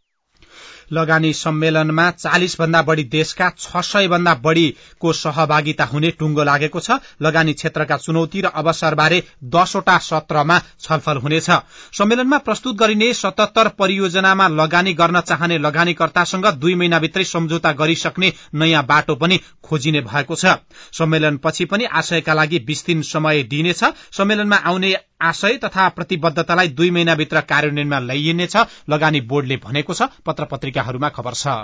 लगानी 0.93 1.33
सम्मेलनमा 1.33 2.11
चालिस 2.11 2.57
भन्दा 2.61 2.83
बढ़ी 2.83 3.05
देशका 3.05 3.49
छ 3.59 3.81
सय 3.83 4.09
भन्दा 4.09 4.35
बढ़ीको 4.43 5.13
सहभागिता 5.13 5.85
हुने 5.85 6.11
टुंगो 6.11 6.45
लागेको 6.45 6.81
छ। 6.81 6.99
लगानी 7.23 7.53
क्षेत्रका 7.53 7.97
चुनौती 7.97 8.41
र 8.41 8.47
अवसरबारे 8.55 9.23
दसवटा 9.45 9.99
सत्रमा 10.01 10.59
छलफल 10.81 11.17
हुनेछ। 11.17 11.51
सम्मेलनमा 11.93 12.39
प्रस्तुत 12.39 12.77
गरिने 12.77 13.13
सतहत्तर 13.15 13.69
परियोजनामा 13.79 14.49
लगानी 14.51 14.95
गर्न 14.95 15.21
चाहने 15.21 15.59
लगानीकर्तासँग 15.59 16.47
दुई 16.61 16.75
महिनाभित्रै 16.75 17.25
सम्झौता 17.25 17.73
गरिसक्ने 17.73 18.33
नयाँ 18.55 18.85
बाटो 18.87 19.15
पनि 19.15 19.41
खोजिने 19.65 20.01
भएको 20.01 20.35
छ। 20.35 20.57
सम्मेलनपछि 20.93 21.65
पनि 21.65 21.85
आशयका 21.85 22.35
लागि 22.35 22.59
बीस 22.59 22.85
दिन 22.87 23.03
समय 23.03 23.43
दिइनेछ। 23.43 23.85
सम्मेलनमा 24.13 24.57
आउने 24.57 24.95
आशय 25.23 25.57
तथा 25.65 25.89
प्रतिबद्धतालाई 25.97 26.69
दुई 26.77 26.91
महिनाभित्र 26.91 27.41
कार्यान्वयनमा 27.49 27.99
ल्याइनेछ 28.01 28.57
लगानी 28.91 29.21
बोर्डले 29.31 29.57
भनेको 29.65 29.95
छ 29.95 30.09
पत्र 30.27 30.45
पत्रिकाहरूमा 30.53 31.09
खबर 31.11 31.35
छ। 31.35 31.59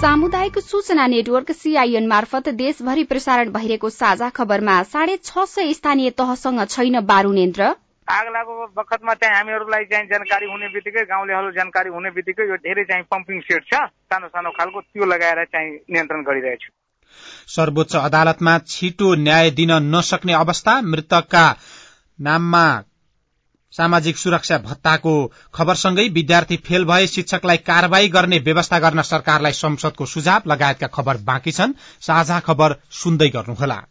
सामुदायिक 0.00 0.58
सूचना 0.58 1.06
नेटवर्क 1.06 1.50
सीआईएन 1.52 2.06
मार्फत 2.06 2.48
देशभरि 2.58 3.04
प्रसारण 3.04 3.50
भइरहेको 3.52 3.90
साझा 3.90 4.28
खबरमा 4.36 4.82
साढे 4.92 5.16
छ 5.24 5.44
सय 5.48 5.72
स्थानीय 5.74 6.10
तहसँग 6.20 6.64
छैन 6.68 6.94
यन्त्र 7.38 7.74
आग 8.08 8.26
लागेको 8.32 8.66
बखतमा 8.76 9.14
चाहिँ 9.14 9.34
हामीहरूलाई 9.34 9.84
चाहिँ 9.84 10.06
जानकारी 10.06 10.46
हुने 10.46 10.68
बित्तिकै 10.68 11.04
गाउँलेहरू 11.04 11.50
जानकारी 11.50 11.90
हुने 11.90 12.10
बित्तिकै 12.10 12.48
यो 12.48 12.56
धेरै 12.56 12.84
चाहिँ 12.84 13.04
पम्पिङ 13.10 13.40
सेट 13.40 13.62
छ। 13.66 13.86
सानो 14.10 14.28
सानो 14.28 14.50
खालको 14.50 14.80
त्यो 14.80 15.04
लगाएर 15.04 15.44
चाहिँ 15.44 15.70
नियन्त्रण 15.90 16.22
गरिरहेछु 16.22 16.70
सर्वोच्च 17.48 17.96
अदालतमा 17.96 18.58
छिटो 18.66 19.14
न्याय 19.14 19.50
दिन 19.50 19.72
नसक्ने 19.94 20.32
अवस्था 20.32 20.80
मृतकका 20.82 21.46
नाममा 22.20 22.66
सामाजिक 23.72 24.16
सुरक्षा 24.16 24.58
भत्ताको 24.58 25.14
खबरसँगै 25.54 26.08
विद्यार्थी 26.08 26.56
फेल 26.56 26.84
भए 26.84 27.06
शिक्षकलाई 27.06 27.56
कार्यवाही 27.66 28.08
गर्ने 28.08 28.38
व्यवस्था 28.38 28.78
गर्न 28.78 29.02
सरकारलाई 29.02 29.52
संसदको 29.52 30.06
सुझाव 30.06 30.42
लगायतका 30.46 30.86
खबर 30.86 31.16
बाँकी 31.24 31.52
छन्। 31.52 31.76
साझा 32.00 32.40
खबर 32.40 32.76
सुन्दै 32.92 33.28
गर्नुहोला। 33.28 33.82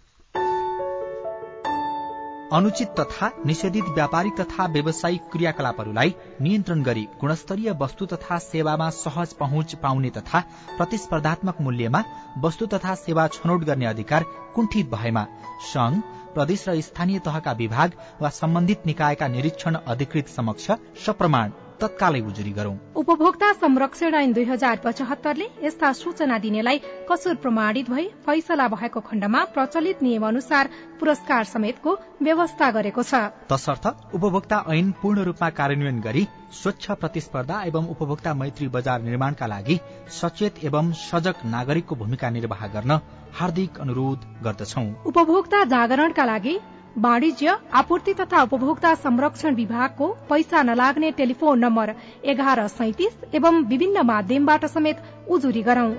अनुचित 2.56 2.88
तथा 3.00 3.30
निषेधित 3.46 3.86
व्यापारिक 3.96 4.34
तथा 4.40 4.66
व्यावसायिक 4.66 5.22
क्रियाकलापहरूलाई 5.32 6.14
नियन्त्रण 6.42 6.84
गरी 6.84 7.04
गुणस्तरीय 7.22 7.72
वस्तु 7.82 8.06
तथा 8.06 8.38
सेवामा 8.40 8.90
सहज 9.00 9.34
पहुँच 9.40 9.76
पाउने 9.84 10.10
तथा 10.18 10.40
प्रतिस्पर्धात्मक 10.78 11.60
मूल्यमा 11.62 12.04
वस्तु 12.46 12.66
तथा 12.74 12.96
सेवा 12.96 13.28
छनौट 13.36 13.64
गर्ने 13.64 13.86
अधिकार 13.86 14.24
कुण्ठित 14.56 14.90
भएमा 14.94 15.26
संघ 15.74 16.02
प्रदेश 16.34 16.66
र 16.70 16.80
स्थानीय 16.82 17.20
तहका 17.28 17.52
विभाग 17.60 18.00
वा 18.22 18.30
सम्बन्धित 18.40 18.86
निकायका 18.86 19.28
निरीक्षण 19.28 19.76
अधिकृत 19.76 20.28
समक्ष 20.38 20.72
सप्रमाण। 21.06 21.52
तत्कालै 21.82 22.22
उजुरी 22.22 22.52
गरौं। 22.52 22.76
उपभोक्ता 22.96 23.52
संरक्षण 23.56 24.14
ऐन 24.16 24.34
दुई 24.34 24.46
हजार 24.46 24.78
पचहत्तरले 24.86 25.48
यस्ता 25.64 25.92
सूचना 25.94 26.38
दिनेलाई 26.40 26.78
कसुर 27.10 27.36
प्रमाणित 27.44 27.90
भई 27.90 28.06
फैसला 28.26 28.68
भएको 28.68 29.00
खण्डमा 29.02 29.44
प्रचलित 29.54 30.02
नियम 30.04 30.28
अनुसार 30.28 30.70
पुरस्कार 31.00 31.44
समेतको 31.46 31.98
व्यवस्था 32.22 32.72
गरेको 32.72 33.04
छ। 33.04 33.14
तसर्थ 33.52 33.86
उपभोक्ता 34.16 34.64
ऐन 34.70 34.92
पूर्ण 35.02 35.24
रूपमा 35.24 35.50
कार्यान्वयन 35.60 36.00
गरी 36.02 36.28
स्वच्छ 36.54 36.92
प्रतिस्पर्धा 37.02 37.62
एवं 37.64 37.90
उपभोक्ता 37.94 38.34
मैत्री 38.34 38.68
बजार 38.76 39.02
निर्माणका 39.02 39.48
लागि 39.48 39.80
सचेत 40.20 40.64
एवं 40.64 40.92
सजग 41.00 41.44
नागरिकको 41.48 41.96
भूमिका 41.96 42.30
निर्वाह 42.30 42.68
गर्न 42.76 43.00
हार्दिक 43.36 43.80
अनुरोध 43.80 44.20
गर्दछौ। 44.46 44.86
उपभोक्ता 45.06 45.64
जागरणका 45.74 46.26
लागि 46.26 46.56
वाणिज्य 46.98 47.56
आपूर्ति 47.74 48.14
तथा 48.14 48.42
उपभोक्ता 48.42 48.94
संरक्षण 48.96 49.56
विभागको 49.56 50.08
पैसा 50.30 50.62
नलाग्ने 50.64 51.12
टेलिफोन 51.12 51.60
नम्बर 51.60 51.94
एघार 52.26 52.68
सैतिस 52.68 53.36
एवं 53.36 53.64
विभिन्न 53.64 54.06
माध्यमबाट 54.06 54.66
समेत 54.66 55.02
उजुरी 55.30 55.62
गरौं। 55.62 55.92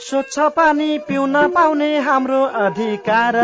स्वच्छ 0.00 0.38
पानी 0.56 0.98
पिउन 0.98 1.46
पाउने 1.48 1.98
हाम्रो 1.98 2.44
अधिकार। 2.62 3.36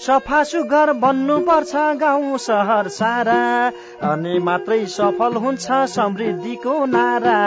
सफा 0.00 0.42
सुग्घर 0.44 0.92
बन्नुपर्छ 0.92 1.74
गाउँ 1.74 2.38
सहर 2.38 2.88
सारा। 2.88 3.72
अनि 4.02 4.38
मात्रै 4.38 4.84
सफल 4.86 5.36
हुन्छ 5.36 5.66
समृद्धिको 5.86 6.74
नारा। 6.86 7.38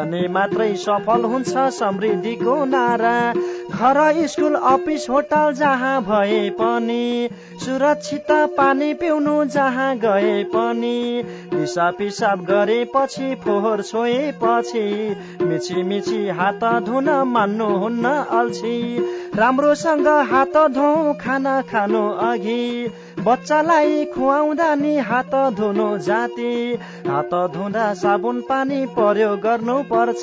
अनि 0.00 0.26
मात्रै 0.28 0.74
सफल 0.74 1.24
हुन्छ 1.24 1.68
समृद्धिको 1.70 2.64
नारा। 2.64 3.14
घर 3.70 4.26
स्कुल 4.26 4.54
अफिस 4.54 5.08
होटल 5.10 5.52
जहाँ 5.52 6.00
भए 6.02 6.50
पनि 6.50 7.28
सुरक्षित 7.64 8.30
पानी 8.56 8.92
पिउनु 8.94 9.44
जहाँ 9.44 9.96
गए 9.96 10.42
पनि 10.44 11.22
दिसा 11.54 11.90
पिसाब 11.90 12.44
गरेपछि 12.44 13.34
फोहोर 13.34 13.82
छोएपछि 13.82 14.84
मिची 15.42 15.82
मिची 15.82 16.28
हात 16.28 16.64
धुन 16.84 17.10
मान्नुहुन्न 17.26 18.14
अल्छी। 18.32 18.78
राम्रोसँग 19.36 20.06
हात 20.30 20.56
धो 20.74 20.90
खाना 21.20 21.60
खानु 21.62 22.02
अघि। 22.22 22.64
बच्चालाई 23.20 24.04
खुवाउँदा 24.04 24.74
नि 24.74 24.96
हात 25.00 25.34
धुनु 25.56 25.86
जाति। 25.98 26.78
हात 27.06 27.34
धुँदा 27.54 27.92
साबुन 27.94 28.40
पानी 28.40 28.86
प्रयोग 28.94 29.38
गर्नु 29.40 29.76
पर्छ 29.92 30.22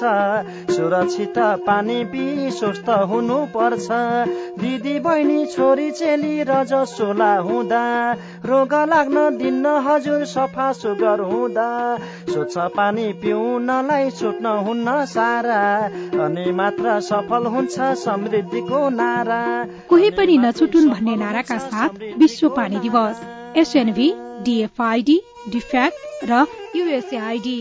सुरक्षित 0.72 1.38
पानी 1.68 2.04
पी 2.06 2.52
स्वस्थ 2.52 2.90
हुनु 3.10 3.38
पर्छ 3.54 3.88
दिदी 4.60 5.00
बहिनी 5.00 5.46
छोरी 5.46 5.90
चेली 5.92 6.44
र 6.44 6.64
जसोला 6.64 7.34
हुँदा 7.40 7.84
रोग 8.46 8.74
लाग्न 8.90 9.30
दिन्न 9.38 9.66
हजुर 9.88 10.26
सफा 10.26 10.72
सुगर 10.74 11.20
हुँदा। 11.32 11.70
स्वच्छ 12.32 12.58
पानी 12.76 13.12
पिउनलाई 13.22 14.10
छुट्न 14.12 14.46
हुन्न 14.66 15.06
सारा 15.06 15.62
अनि 16.26 16.52
मात्र 16.52 17.00
सफल 17.02 17.46
हुन्छ 17.46 17.80
समृद्धिको 18.04 18.90
नारा। 18.92 19.42
कोही 19.90 20.10
पनि 20.12 20.38
नछुटुन् 20.38 20.90
भन्ने 20.90 21.16
नाराका 21.16 21.58
साथ 21.58 22.00
विश्व 22.20 22.50
पानी 22.50 22.80
दिवस 22.82 23.22
एसएनभी 23.58 24.12
डिएफआईडी 24.46 25.20
डिफ्याक्ट 25.50 26.26
र 26.30 26.46
युएसएआईडी 26.76 27.60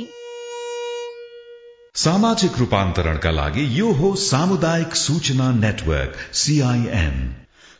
सामाजिक 1.94 2.58
रूपान्तरणका 2.58 3.30
लागि 3.30 3.66
यो 3.80 3.90
हो 3.92 4.14
सामुदायिक 4.22 4.94
सूचना 4.96 5.50
नेटवर्क 5.54 6.16
सीआईएन 6.34 7.18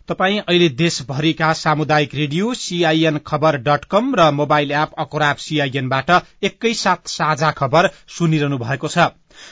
तपाई 0.08 0.38
अहिले 0.38 0.68
देशभरिका 0.78 1.52
सामुदायिक 1.54 2.14
radio 2.14 2.52
CIN 2.62 3.18
Khabar 3.26 3.56
dot 3.68 3.84
com 3.90 4.14
र 4.18 4.30
मोबाइल 4.32 4.72
एप 4.78 4.94
अखराब 4.98 5.36
सीआईएनबाट 5.46 6.10
एकैसाथ 6.42 7.08
साझा 7.08 7.50
खबर 7.58 7.90
सुनिरहनु 8.18 8.58
भएको 8.58 8.88
छ। 8.88 9.08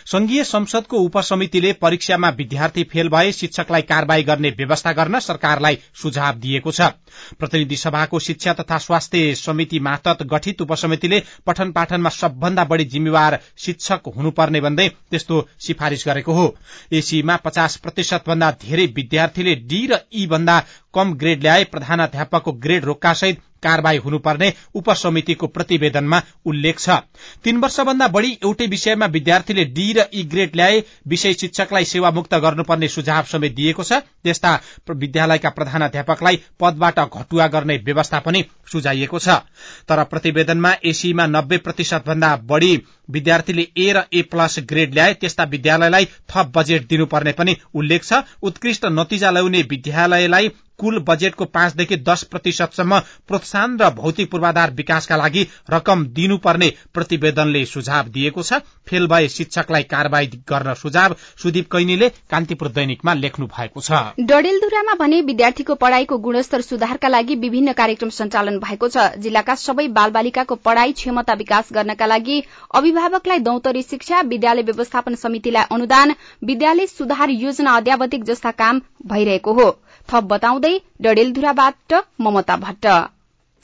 संघीय 0.06 0.44
संसदको 0.44 0.98
उपसमितिले 0.98 1.72
परीक्षामा 1.82 2.28
विद्यार्थी 2.38 2.84
फेल 2.84 3.08
भए 3.08 3.32
शिक्षकलाई 3.32 3.82
कार्यवाही 3.82 4.22
गर्ने 4.22 4.50
व्यवस्था 4.58 4.92
गर्न 4.92 5.18
सरकारलाई 5.20 5.78
सुझाव 6.02 6.34
दिएको 6.36 6.72
छ। 6.72 6.90
प्रतिनिधि 7.38 7.76
सभाको 7.76 8.18
शिक्षा 8.18 8.52
तथा 8.52 8.78
स्वास्थ्य 8.78 9.34
समिति 9.34 9.80
मातहत 9.80 10.22
गठित 10.32 10.60
उपसमितिले 10.62 11.22
पठन 11.46 11.72
पाठनमा 11.72 12.10
सबभन्दा 12.10 12.64
बढ़ी 12.64 12.84
जिम्मेवार 12.84 13.38
शिक्षक 13.58 14.12
हुनुपर्ने 14.16 14.60
भन्दै 14.60 14.88
त्यस्तो 14.88 15.46
सिफारिश 15.66 16.06
गरेको 16.08 16.32
हो। 16.32 16.54
एसीमा 16.92 17.36
पचास 17.44 17.76
प्रतिशत 17.76 18.28
भन्दा 18.28 18.50
धेरै 18.62 18.86
विद्यार्थीले 18.96 19.54
डी 19.68 19.86
र 19.86 19.98
ई 20.14 20.26
भन्दा 20.26 20.62
कम 20.94 21.12
ग्रेड 21.14 21.42
ल्याए 21.42 21.64
प्रधानाध्यापकको 21.64 22.52
ग्रेड 22.52 22.84
रोक्कासहित 22.84 23.40
कार्यवाही 23.62 23.98
हुनुपर्ने 23.98 24.52
उपसमितिको 24.74 25.46
प्रतिवेदनमा 25.48 26.22
उल्लेख 26.46 26.78
छ। 26.78 26.98
तीन 27.44 27.56
वर्षभन्दा 27.58 28.08
बढ़ी 28.08 28.30
एउटै 28.44 28.66
विषयमा 28.66 29.06
विद्यार्थीले 29.08 29.64
डी 29.76 29.92
र 29.92 30.06
ई 30.14 30.22
ग्रेड 30.24 30.56
ल्याए 30.56 30.82
विषय 31.08 31.34
शिक्षकलाई 31.34 31.84
सेवामुक्त 31.84 32.34
गर्नुपर्ने 32.36 32.88
सुझाव 32.88 33.24
समेत 33.32 33.54
दिएको 33.54 33.82
छ। 33.82 34.00
त्यस्ता 34.24 34.54
विद्यालयका 34.90 35.50
प्रधानाध्यापकलाई 35.50 36.40
पदबाट 36.60 36.98
घटुवा 37.00 37.46
गर्ने 37.48 37.76
व्यवस्था 37.86 38.18
पनि 38.20 38.44
सुझाइएको 38.72 39.18
छ। 39.18 39.28
तर 39.88 40.04
प्रतिवेदनमा 40.04 40.72
एसीमा 40.84 41.26
नब्बे 41.28 41.56
प्रतिशत 41.58 42.04
भन्दा 42.06 42.34
बढ़ी 42.44 42.72
विद्यार्थीले 43.10 43.66
ए 43.76 43.92
र 43.92 44.02
ए 44.12 44.22
प्लस 44.30 44.58
ग्रेड 44.68 44.94
ल्याए 44.94 45.14
त्यस्ता 45.14 45.44
विद्यालयलाई 45.44 46.04
थप 46.28 46.52
बजेट 46.54 46.86
दिनुपर्ने 46.88 47.32
पनि 47.32 47.56
उल्लेख 47.74 48.04
छ। 48.04 48.22
उत्कृष्ट 48.42 48.84
नतिजा 48.92 49.30
ल्याउने 49.30 49.62
विद्यालयलाई 49.70 50.48
कुल 50.78 50.98
बजेटको 51.08 51.44
पाँचदेखि 51.46 51.96
दश 52.02 52.22
प्रतिशतसम्म 52.24 52.98
प्रोत्साहन 53.28 53.76
र 53.80 53.90
भौतिक 53.92 54.30
पूर्वाधार 54.30 54.70
विकासका 54.74 55.16
लागि 55.16 55.46
रकम 55.70 56.04
दिनुपर्ने 56.14 56.72
प्रतिवेदनले 56.94 57.64
सुझाव 57.66 58.08
दिएको 58.08 58.42
छ। 58.42 58.60
फेल 58.86 59.06
भए 59.06 59.28
शिक्षकलाई 59.28 59.82
कार्यवाही 59.84 60.26
गर्न 60.48 60.74
सुझाव 60.76 61.14
सुदीप 61.38 61.70
कैनीले 61.72 62.08
कान्तिपुर 62.30 62.68
दैनिकमा 62.70 63.14
लेख्नु 63.16 63.46
भएको 63.48 63.80
छ। 63.80 64.02
डडेलधुरामा 64.22 64.94
भने 65.00 65.20
विद्यार्थीको 65.22 65.74
पढ़ाईको 65.76 66.18
गुणस्तर 66.18 66.60
सुधारका 66.62 67.08
लागि 67.08 67.34
विभिन्न 67.38 67.72
कार्यक्रम 67.74 68.10
सञ्चालन 68.12 68.58
भएको 68.60 68.88
छ। 68.88 69.08
जिल्लाका 69.18 69.54
सबै 69.56 69.88
बाल 69.90 70.10
बालिकाको 70.10 70.54
पढ़ाई 70.60 70.92
क्षमता 70.92 71.34
विकास 71.34 71.68
गर्नका 71.72 72.06
लागि 72.06 72.42
अभिभावकलाई 72.74 73.38
दौतरी 73.40 73.82
शिक्षा 73.84 74.20
विद्यालय 74.28 74.62
व्यवस्थापन 74.62 75.14
समितिलाई 75.16 75.64
अनुदान 75.72 76.14
विद्यालय 76.44 76.86
सुधार 76.88 77.30
योजना 77.32 77.76
अध्यावधिक 77.76 78.24
जस्ता 78.24 78.50
काम 78.54 78.80
भइरहेको 79.06 79.52
हो। 79.52 79.68
थप 80.08 80.24
बताउँदै 80.32 80.74
डडेलधुराबाट 81.02 81.94
ममता 82.20 82.56
भट्ट। 82.56 82.86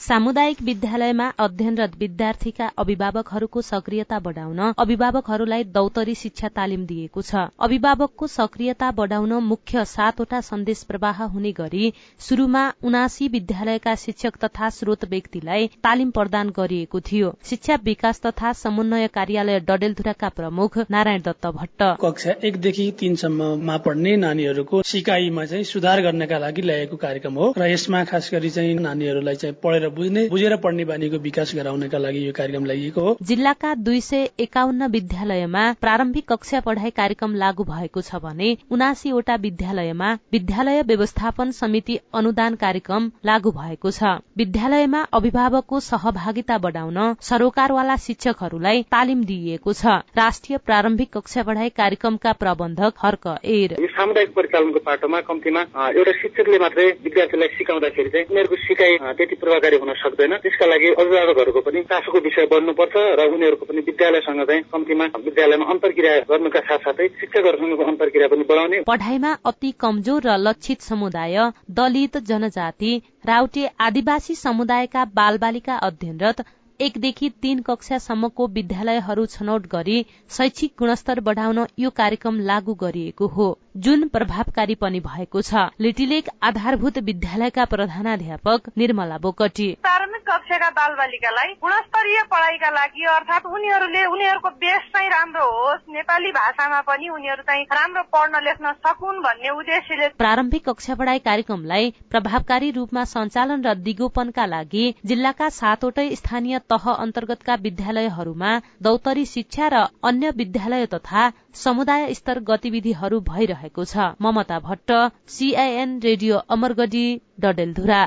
सामुदायिक 0.00 0.56
विद्यालयमा 0.62 1.26
अध्ययनरत 1.38 1.92
विद्यार्थीका 1.98 2.66
अभिभावकहरूको 2.78 3.60
सक्रियता 3.62 4.18
बढ़ाउन 4.18 4.58
अभिभावकहरूलाई 4.78 5.64
दौतरी 5.66 6.14
शिक्षा 6.14 6.48
तालिम 6.50 6.84
दिएको 6.86 7.22
छ। 7.22 7.44
अभिभावकको 7.58 8.26
सक्रियता 8.26 8.90
बढ़ाउन 8.90 9.32
मुख्य 9.44 9.84
सातवटा 9.86 10.40
सन्देश 10.40 10.82
प्रवाह 10.82 11.22
हुने 11.26 11.52
गरी 11.52 11.92
शुरूमा 12.20 12.64
उनासी 12.82 13.28
विद्यालयका 13.28 13.94
शिक्षक 13.94 14.36
तथा 14.44 14.68
स्रोत 14.70 15.04
व्यक्तिलाई 15.04 15.70
तालिम 15.84 16.10
प्रदान 16.10 16.50
गरिएको 16.50 17.00
थियो। 17.02 17.32
शिक्षा 17.44 17.78
विकास 17.84 18.20
तथा 18.26 18.52
समन्वय 18.54 19.08
कार्यालय 19.14 19.60
डडेलधुराका 19.62 20.28
प्रमुख 20.36 20.78
नारायण 20.90 21.22
दत्त 21.22 21.46
भट्ट। 21.54 21.82
कक्षा 22.02 22.36
एकदेखि 22.42 22.90
तीनसम्ममा 23.00 23.76
पढ्ने 23.86 24.16
नानीहरूको 24.18 24.82
सिकाइमा 24.84 25.44
चाहिँ 25.46 25.64
सुधार 25.72 26.02
गर्नका 26.02 26.38
लागि 26.38 26.62
ल्याएको 26.62 26.96
कार्यक्रम 26.98 27.34
हो 27.38 27.52
र 27.58 27.72
यसमा 27.72 28.04
खास 28.04 28.30
गरी 28.34 28.50
चाहिँ 28.50 28.78
नानीहरूलाई 28.82 29.36
चाहिँ 29.36 29.56
पढेर 29.64 29.83
बुझ्ने 29.90 30.26
बुझेर 30.28 30.56
पढ्ने 30.56 30.84
बानीको 30.84 31.18
विकास 31.20 31.52
गराउनका 31.56 31.98
लागि 31.98 32.26
यो 32.26 32.32
कार्यक्रम 32.32 32.64
ल्याइएको 32.64 33.00
हो। 33.00 33.16
जिल्लाका 33.22 33.74
दुई 33.76 34.00
सय 34.00 34.28
एकाउन्न 34.40 34.86
विद्यालयमा 34.90 35.64
प्रारम्भिक 35.80 36.26
कक्षा 36.28 36.60
पढ़ाई 36.60 36.90
कार्यक्रम 36.92 37.34
लागू 37.36 37.64
भएको 37.64 38.00
छ 38.00 38.20
भने 38.22 38.56
उनासीवटा 38.70 39.34
विद्यालयमा 39.42 40.12
विद्यालय 40.32 40.82
व्यवस्थापन 40.84 41.50
समिति 41.52 41.98
अनुदान 42.14 42.54
कार्यक्रम 42.56 43.10
लागू 43.26 43.50
भएको 43.52 43.90
छ। 43.90 44.14
विद्यालयमा 44.36 45.02
अभिभावकको 45.12 45.80
सहभागिता 45.82 46.58
बढ़ाउन 46.58 46.98
सरोकारवाला 47.22 47.96
शिक्षकहरूलाई 48.04 48.82
तालिम 48.90 49.24
दिइएको 49.24 49.72
छ। 49.74 49.98
राष्ट्रिय 50.16 50.58
प्रारम्भिक 50.66 51.12
कक्षा 51.12 51.42
पढ़ाई 51.42 51.68
कार्यक्रमका 51.76 52.32
प्रबन्धक 52.34 52.92
हर्क 52.98 53.26
एर 53.46 53.76
सामुदायिक 53.94 54.34
परिचालनको 54.34 54.78
पाटोमा 54.86 55.20
कम्तीमा 55.22 55.60
एउटा 55.90 56.12
शिक्षकले 56.14 56.58
मात्रै 56.58 56.86
विद्यार्थीलाई 57.04 57.48
सिकाउँदाखेरि 57.54 58.10
चाहिँ 58.10 58.26
उनीहरूको 58.30 58.56
सिकाइ 58.58 58.96
त्यति 59.14 59.36
प्रभावकारी 59.36 59.73
हुन 59.76 59.92
सक्दैन। 59.94 60.36
त्यसका 60.38 60.66
लागि 60.66 60.88
अभिभावकहरूको 60.94 61.60
पनि 61.60 61.82
चासोको 61.84 62.18
विषय 62.20 62.46
बढ्नुपर्छ 62.46 62.94
र 63.14 63.26
उनीहरूको 63.28 63.64
पनि 63.66 63.80
विद्यालयसँग 63.82 64.42
चाहिँ 64.44 64.62
कम्तीमा 64.72 65.04
विद्यालयमा 65.20 65.70
अन्तर्क्रिया 65.70 66.12
गर्नुका 66.30 66.60
साथसाथै 66.62 67.08
शिक्षकहरूसँगको 67.20 67.84
अन्तर्क्रिया 67.84 68.28
पनि 68.28 68.44
बढाउने। 68.44 68.82
पढ़ाइमा 68.86 69.32
अति 69.44 69.70
कमजोर 69.80 70.22
र 70.22 70.36
लक्षित 70.40 70.80
समुदाय 70.82 71.38
दलित 71.74 72.18
जनजाति 72.24 72.92
राउटे 73.26 73.66
आदिवासी 73.80 74.34
समुदायका 74.36 75.04
बाल 75.14 75.38
बालिका 75.38 75.76
अध्ययनरत 75.82 76.44
एकदेखि 76.80 77.28
तीन 77.42 77.60
कक्षासम्मको 77.62 78.46
विद्यालयहरू 78.54 79.26
छनौट 79.26 79.66
गरी 79.72 79.98
शैक्षिक 80.30 80.72
गुणस्तर 80.78 81.20
बढ़ाउन 81.20 81.66
यो 81.78 81.90
कार्यक्रम 81.96 82.40
लागू 82.42 82.74
गरिएको 82.80 83.26
हो। 83.26 83.46
जुन 83.74 84.06
प्रभावकारी 84.08 84.74
पनि 84.74 84.98
भएको 85.00 85.40
छ। 85.42 85.62
लिटिलेक 85.80 86.28
आधारभूत 86.42 86.98
विद्यालयका 87.04 87.64
प्रधानाध्यापक 87.64 88.68
निर्मला 88.78 89.16
बोकटी। 89.18 89.66
प्रारम्भिक 89.82 90.22
कक्षाका 90.28 90.68
बाल 90.70 90.94
बालिकालाई 90.94 91.52
गुणस्तरीय 91.58 92.22
पढ़ाइका 92.30 92.70
लागि 92.70 93.04
अर्थात 93.14 93.46
उनीहरूले 93.46 94.04
उनीहरूको 94.06 94.50
बेस 94.62 94.86
चाहिँ 94.94 95.10
राम्रो 95.10 95.46
होस् 95.50 95.90
नेपाली 95.90 96.30
भाषामा 96.32 96.80
पनि 96.80 97.08
उनीहरू 97.08 97.42
चाहिँ 97.42 97.64
राम्रो 97.72 98.02
पढ्न 98.14 98.44
लेख्न 98.44 98.72
सकुन् 98.78 99.20
भन्ने 99.20 99.50
उद्देश्यले 99.58 100.08
प्रारम्भिक 100.18 100.68
कक्षा 100.68 100.94
पढ़ाई 100.94 101.18
कार्यक्रमलाई 101.26 101.92
प्रभावकारी 102.10 102.70
रूपमा 102.70 103.04
सञ्चालन 103.10 103.66
र 103.66 103.74
दिगोपनका 103.82 104.46
लागि 104.46 104.86
जिल्लाका 105.04 105.48
सातवटै 105.50 106.08
स्थानीय 106.14 106.58
तह 106.70 106.90
अन्तर्गतका 106.94 107.54
विद्यालयहरूमा 107.66 108.58
दौतरी 108.82 109.24
शिक्षा 109.26 109.68
र 109.68 109.86
अन्य 110.04 110.30
विद्यालय 110.36 110.86
तथा 110.94 111.30
समुदाय 111.54 112.14
स्तर 112.14 112.38
गतिविधिहरू 112.40 113.20
भइरहेको 113.28 113.84
छ। 113.84 114.06
Mamata 114.20 114.58
Bhatt 114.60 114.92
CIN 115.28 115.98
radio 116.04 116.36
Amargadhi 116.50 117.06
Dadeldhura. 117.40 118.02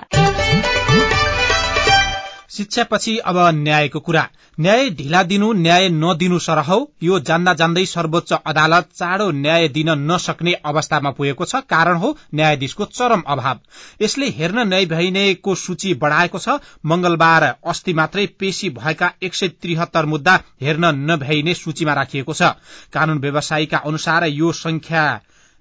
शिक्षापछि 2.50 3.18
अब 3.20 3.38
न्यायको 3.56 4.00
कुरा। 4.00 4.28
न्याय 4.60 4.90
ढिला 4.90 5.22
दिनु 5.24 5.52
न्याय 5.54 5.88
नदिनु 5.90 6.38
सरहौ 6.40 6.80
यो 7.04 7.20
जान्दा 7.20 7.54
जान्दै 7.54 7.86
सर्वोच्च 7.86 8.34
अदालत 8.34 8.88
चाँडो 8.96 9.30
न्याय 9.34 9.68
दिन 9.68 9.90
नसक्ने 10.12 10.54
अवस्थामा 10.66 11.12
पुगेको 11.12 11.46
छ। 11.46 11.62
कारण 11.70 11.98
हो 11.98 12.16
न्यायाधीशको 12.34 12.86
चरम 12.88 13.24
अभाव। 13.28 13.60
यसले 14.02 14.30
हेर्न 14.30 14.68
न्याय 14.68 14.86
भइनेको 14.88 15.56
सूची 15.58 15.94
बढ़ाएको 15.96 16.40
छ। 16.40 16.58
मंगलबार 16.86 17.44
अस्ति 17.44 17.94
मात्रै 17.94 18.26
पेशी 18.40 18.70
भएका 18.72 19.12
एक 19.22 19.36
सय 19.36 19.48
त्रिहत्तर 19.62 20.06
मुद्दा 20.06 20.40
हेर्न 20.62 20.86
नभ्याइने 21.12 21.54
सूचीमा 21.54 21.94
राखिएको 21.94 22.34
छ। 22.34 22.52
कानून 22.94 23.20
व्यवसायीका 23.20 23.78
अनुसार 23.78 24.26
यो 24.26 24.52
संख्या 24.56 25.08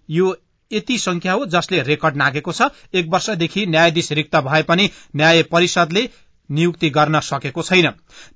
यो 0.09 0.35
यति 0.70 0.96
संख्या 0.99 1.33
हो 1.33 1.44
जसले 1.46 1.83
रेकर्ड 1.83 2.16
नागेको 2.16 2.53
छ। 2.53 2.62
एक 2.94 3.09
वर्षदेखि 3.09 3.66
न्यायाधीश 3.66 4.12
रिक्त 4.12 4.37
भए 4.37 4.62
पनि 4.62 4.88
न्याय 5.16 5.42
परिषदले 5.42 6.09
नियुक्ति 6.51 6.91
गर्न 6.91 7.21
सकेको 7.21 7.63
छैन। 7.63 7.87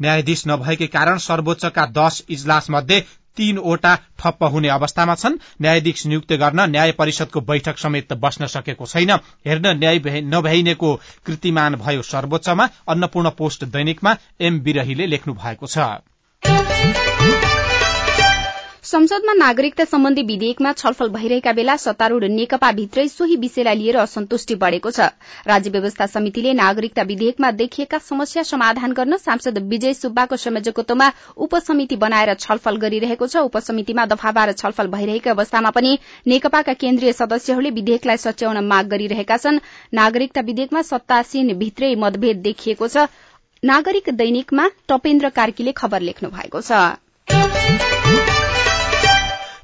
न्यायाधीश 0.03 0.45
नभएकै 0.47 0.87
कारण 0.87 1.19
सर्वोच्चका 1.19 1.87
दश 1.89 2.23
इजलास 2.31 2.71
मध्ये 2.71 3.01
तीनवटा 3.37 3.95
ठप्प 4.19 4.45
हुने 4.45 4.69
अवस्थामा 4.69 5.15
छन्। 5.15 5.39
न्यायाधीश 5.63 6.07
नियुक्त 6.07 6.33
गर्न 6.35 6.61
न्याय 6.71 6.93
परिषदको 6.93 7.41
बैठक 7.41 7.79
समेत 7.79 8.13
बस्न 8.13 8.47
सकेको 8.47 8.87
छैन। 8.87 9.11
हेर्न 9.47 9.77
न्याय 9.79 10.21
नभइनेको 10.27 10.95
कृतिमान 11.27 11.75
भयो 11.77 12.03
सर्वोच्चमा। 12.03 12.69
अन्नपूर्ण 12.89 13.31
पोस्ट 13.31 13.65
दैनिकमा 13.65 14.17
एम 14.41 14.61
विरहीले 14.61 15.07
लेख्नु 15.07 15.35
भएको 15.35 15.67
छ। 15.67 15.79
संसदमा 18.85 19.33
नागरिकता 19.35 19.85
सम्बन्धी 19.85 20.23
विधेयकमा 20.23 20.73
छलफल 20.73 21.09
भइरहेका 21.11 21.53
बेला 21.53 21.75
सत्तारूढ़ 21.77 22.25
नेकपा 22.27 22.71
भित्रै 22.73 23.07
सोही 23.09 23.37
विषयलाई 23.37 23.77
लिएर 23.77 23.97
असन्तुष्टि 23.99 24.55
बढ़ेको 24.57 24.91
छ। 24.91 25.09
राज्य 25.47 25.71
व्यवस्था 25.71 26.07
समितिले 26.07 26.53
नागरिकता 26.55 27.03
विधेयकमा 27.03 27.51
देखिएका 27.53 27.99
समस्या 28.01 28.43
समाधान 28.43 28.93
गर्न 28.93 29.17
सांसद 29.19 29.59
विजय 29.69 29.93
सुब्बाको 29.95 30.37
संयोजकत्वमा 30.37 31.11
उपसमिति 31.39 31.97
बनाएर 31.97 32.35
छलफल 32.37 32.77
गरिरहेको 32.79 33.27
छ। 33.27 33.45
उपसमितिमा 33.45 34.07
दफाबार 34.07 34.53
छलफल 34.55 34.87
भइरहेको 34.89 35.31
अवस्थामा 35.31 35.71
पनि 35.71 35.99
नेकपाका 36.27 36.73
केन्द्रीय 36.81 37.13
सदस्यहरूले 37.13 37.71
विधेयकलाई 37.77 38.17
सच्याउन 38.17 38.65
माग 38.65 38.89
गरिरहेका 38.89 39.37
छन्। 39.37 39.61
नागरिकता 39.95 40.41
विधेयकमा 40.41 40.83
सत्तासीन 40.89 41.53
भित्रै 41.59 41.95
मतभेद 42.01 42.43
देखिएको 42.43 42.89
छ। 42.89 43.07
नागरिक 43.63 44.11
दैनिकमा 44.17 44.69
टपेन्द्र 44.89 45.29
कार्कीले 45.37 45.73
खबर 45.77 46.01
लेख्नु 46.03 46.31
भएको 46.33 46.61
छ। 46.63 48.30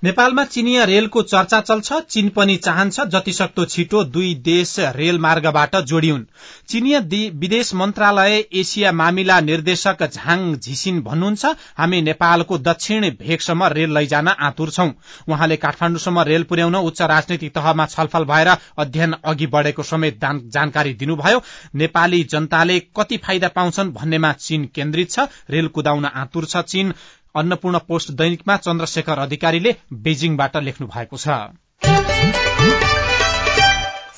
नेपालमा 0.04 0.44
चिनिया 0.44 0.84
रेलको 0.84 1.20
चर्चा 1.22 1.60
चल्छ 1.60 1.92
चीन 2.10 2.28
पनि 2.28 2.56
चाहन्छ 2.56 3.00
जतिसक्दो 3.12 3.64
छिटो 3.64 4.02
दुई 4.06 4.34
देश 4.44 4.74
रेल 4.96 5.18
मार्गबाट 5.18 5.76
जोडिउन्। 5.82 6.24
चिनिया 6.68 6.98
विदेश 7.34 7.72
मन्त्रालय 7.74 8.36
एसिया 8.52 8.92
मामिला 8.92 9.40
निर्देशक 9.40 10.04
झाङ 10.04 10.54
झिसिन 10.56 11.00
भन्नुहुन्छ 11.02 11.54
हामी 11.78 12.02
नेपालको 12.02 12.58
दक्षिण 12.60 13.08
भेगसम्म 13.20 13.64
रेल 13.72 13.94
लैजान 13.94 14.28
आतुर 14.28 14.70
छौं। 14.70 14.90
उहाँले 15.28 15.56
काठमाण्डुसम्म 15.56 16.20
रेल 16.22 16.42
पुर्याउन 16.44 16.76
उच्च 16.76 17.02
राजनैतिक 17.06 17.54
तहमा 17.54 17.86
छलफल 17.86 18.24
भएर 18.26 18.54
अध्ययन 18.78 19.14
अघि 19.24 19.46
बढ़ेको 19.48 19.82
समेत 19.82 20.20
जानकारी 20.20 20.94
दिनुभयो। 20.94 21.42
नेपाली 21.74 22.22
जनताले 22.30 22.80
कति 22.96 23.16
फाइदा 23.16 23.48
पाउँछन् 23.48 23.92
भन्नेमा 23.92 24.32
चीन 24.40 24.70
केन्द्रित 24.74 25.10
छ। 25.10 25.28
रेल 25.50 25.68
कुदाउन 25.68 26.04
आतुर 26.06 26.44
छ 26.44 26.56
चीन। 26.64 26.92
अन्नपूर्ण 27.36 27.78
पोस्ट 27.88 28.10
दैनिकमा 28.18 28.56
चन्द्रशेखर 28.56 29.18
अधिकारीले 29.18 29.72
बेजिङबाट 30.04 30.56
लेख्नु 30.62 30.86
भएको 30.86 31.16
छ। 31.16 31.26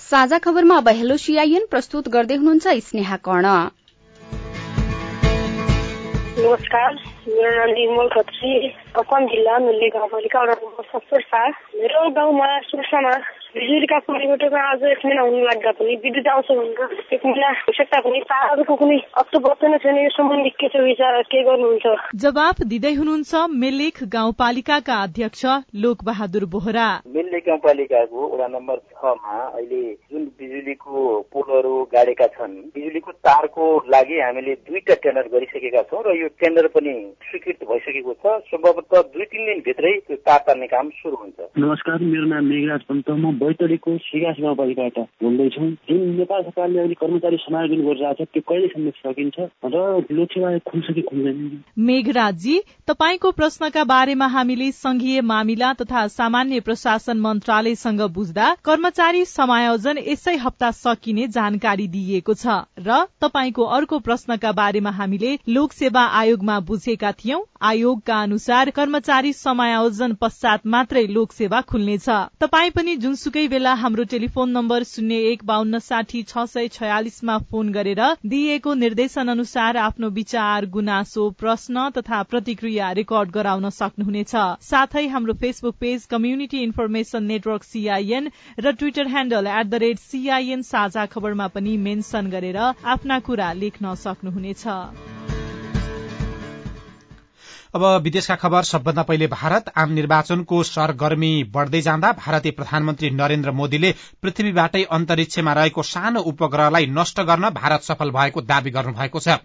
साझा 0.03 0.39
खबरमा 0.39 0.77
अब 0.77 0.89
हेलो 0.99 1.17
सिआइएन 1.17 1.67
प्रस्तुत 1.71 2.09
गर्दै 2.09 2.37
हुनुहुन्छ 2.37 2.67
स्नेहा 2.87 3.17
कर्ण। 3.29 3.47
नमस्कार 6.39 6.95
मेरो 7.29 7.51
नाम 7.57 7.71
निर्मल 7.71 8.09
खत्री। 8.09 8.53
अकम 8.99 9.27
जिल्ला 9.27 9.59
नुल्ले 9.59 9.89
गाउँपालिका 9.89 10.43
वडा 10.43 10.55
नम्बर 10.63 10.85
सत्तर 10.93 11.21
सात 11.23 11.55
मेरो 11.75 12.09
गाउँमा 12.11 12.49
सुर्सामा 12.69 13.15
बिजुलीका 13.59 13.99
परिवर्तनमा 14.01 14.61
आज 14.63 14.83
एक 14.87 14.99
महिना 15.05 15.23
हुनु 15.23 15.39
लाग्दा 15.43 15.71
पनि 15.75 15.95
विद्युत 15.99 16.27
आउँछ 16.29 16.51
भनेर 16.51 17.15
एक 17.15 17.23
महिना 17.25 17.47
आवश्यकता 17.51 17.99
पनि 18.01 18.19
तारहरूको 18.25 18.75
कुनै 18.77 18.99
अक्टोबर 19.19 19.69
नै 19.69 19.79
छैन 19.79 19.97
यो 19.99 20.11
सम्बन्धी 20.13 20.51
के 20.55 20.69
छ 20.69 20.83
विचार 20.83 21.19
के 21.27 21.43
गर्नुहुन्छ 21.43 21.95
जवाफ 22.17 22.61
दिँदै 22.65 22.93
हुनुहुन्छ 22.95 23.41
मेलेख 23.57 23.99
गाउँपालिकाका 24.09 24.99
अध्यक्ष 25.03 25.43
लोक 25.77 26.05
बहादुर 26.05 26.45
बोहरा 26.49 26.87
मेलेख 27.17 27.43
गाउँपालिकाको 27.49 28.29
वडा 28.29 28.47
नम्बर 28.49 28.79
छमा 28.93 29.41
अहिले 29.41 29.83
जुन 30.07 30.31
बिजुलीको 30.39 31.03
पोलहरू 31.33 31.75
गाडेका 31.91 32.31
छन् 32.33 32.55
बिजुलीको 32.71 33.17
तारको 33.25 33.73
लागि 33.89 34.21
हामीले 34.21 34.55
दुईटा 34.63 34.99
टेन्डर 35.01 35.33
गरिसकेका 35.35 35.83
छौँ 35.91 36.05
र 36.05 36.17
यो 36.17 36.31
टेन्डर 36.39 36.71
पनि 36.77 36.95
स्वीकृत 37.27 37.67
भइसकेको 37.67 38.17
छ 38.21 38.39
सम्भवतः 38.47 39.05
दुई 39.11 39.29
तिन 39.29 39.45
दिनभित्रै 39.47 39.95
त्यो 40.07 40.23
तार 40.25 40.47
तार्ने 40.47 40.73
काम 40.73 40.97
सुरु 40.97 41.17
हुन्छ 41.19 41.53
नमस्कार 41.59 42.09
मेरो 42.09 42.27
नाम 42.29 42.51
मेघराज 42.51 42.89
पन्त 42.89 43.15
म 43.19 43.37
बैतडीको 43.49 43.97
सिगास 44.05 44.37
गाउँपालिकाबाट 44.41 44.99
बोल्दैछौँ 45.23 45.69
जुन 45.89 46.01
नेपाल 46.17 46.43
सरकारले 46.43 46.79
अहिले 46.79 46.95
कर्मचारी 47.01 47.37
समायोजन 47.41 47.83
गरिरहेको 47.83 48.25
छ 48.25 48.29
त्यो 48.29 48.43
कहिलेसम्म 48.49 48.91
सकिन्छ? 48.99 49.37
र 49.65 49.77
लोकसेवा 50.13 50.51
खुल्छ 50.69 50.87
कि 50.93 51.03
खुल्दैन? 51.03 51.63
मेघराजी 51.81 52.57
तपाईँको 52.89 53.31
प्रश्नका 53.33 53.85
बारेमा 53.85 54.27
हामीले 54.27 54.71
संघीय 54.75 55.21
मामिला 55.25 55.73
तथा 55.73 56.07
सामान्य 56.09 56.61
प्रशासन 56.61 57.19
मन्त्रालयसँग 57.19 58.03
बुझ्दा 58.13 58.47
कर्मचारी 58.65 59.25
समायोजन 59.25 59.99
यसै 59.99 60.37
हप्ता 60.37 60.71
सकिने 60.77 61.27
जानकारी 61.29 61.87
दिइएको 61.89 62.35
छ। 62.35 62.59
र 62.79 63.05
तपाईँको 63.21 63.65
अर्को 63.79 63.99
प्रश्नका 63.99 64.53
बारेमा 64.53 64.91
हामीले 64.91 65.33
लोकसेवा 65.49 66.05
आयोगमा 66.21 66.59
बुझेका 66.69 67.13
थियौं। 67.13 67.41
आयोगका 67.63 68.21
अनुसार 68.23 68.71
कर्मचारी 68.71 69.33
समायोजन 69.33 70.15
पश्चात 70.21 70.67
मात्रै 70.67 71.07
लोकसेवा 71.09 71.61
खुल्नेछ। 71.71 72.09
तपाई 72.41 72.71
पनि 72.71 72.97
जुनसुकै 73.29 73.49
बेला 73.53 73.73
हाम्रो 73.75 74.05
टेलिफोन 74.11 74.53
नम्बर 74.57 74.83
शून्य 74.89 75.17
एक 75.31 75.43
बान्न 75.45 75.79
साठी 75.87 76.21
छ 76.23 76.45
सय 76.49 76.69
छयालिसमा 76.77 77.37
फोन 77.51 77.73
गरेर 77.73 78.01
दिइएको 78.25 78.73
निर्देशन 78.75 79.29
अनुसार 79.29 79.77
आफ्नो 79.79 80.09
विचार 80.19 80.67
गुनासो 80.77 81.29
प्रश्न 81.43 81.85
तथा 81.99 82.23
प्रतिक्रिया 82.31 82.91
रेकर्ड 83.01 83.31
गराउन 83.31 83.69
सक्नुहुनेछ। 83.81 84.33
साथै 84.65 85.05
हाम्रो 85.09 85.37
Facebook 85.45 85.77
page 85.81 86.09
community 86.09 86.63
information 86.63 87.31
network 87.35 87.69
CIN 87.69 88.33
र 88.61 88.73
Twitter 88.73 89.13
handle 89.13 89.53
at 89.53 89.67
the 89.67 89.85
rate 89.85 90.05
CIN 90.09 90.63
साझा 90.73 91.07
खबरमा 91.13 91.53
पनि 91.53 91.77
मेन्सन 91.85 92.33
गरेर 92.33 92.65
आफ्ना 92.65 93.21
कुरा 93.29 93.53
लेख्न 93.63 93.95
सक्नुहुनेछ। 94.07 95.18
अब 97.75 97.83
विदेशका 98.03 98.35
खबर 98.35 98.63
सबभन्दा 98.65 99.03
पहिले 99.03 99.27
भारत। 99.29 99.65
आम 99.77 99.91
निर्वाचनको 99.93 100.63
सरगर्मी 100.65 101.33
बढ़दै 101.53 101.81
जाँदा 101.81 102.13
भारतीय 102.19 102.53
प्रधानमन्त्री 102.53 103.11
नरेन्द्र 103.13 103.51
मोदीले 103.53 103.91
पृथ्वीबाटै 104.23 104.83
अन्तरिक्षमा 104.91 105.53
रहेको 105.53 105.83
सानो 105.85 106.21
उपग्रहलाई 106.23 106.87
नष्ट 106.89 107.21
गर्न 107.23 107.51
भारत 107.53 107.83
सफल 107.83 108.11
भएको 108.11 108.41
दावी 108.43 108.71
गर्नुभएको 108.71 109.21
छ। 109.21 109.37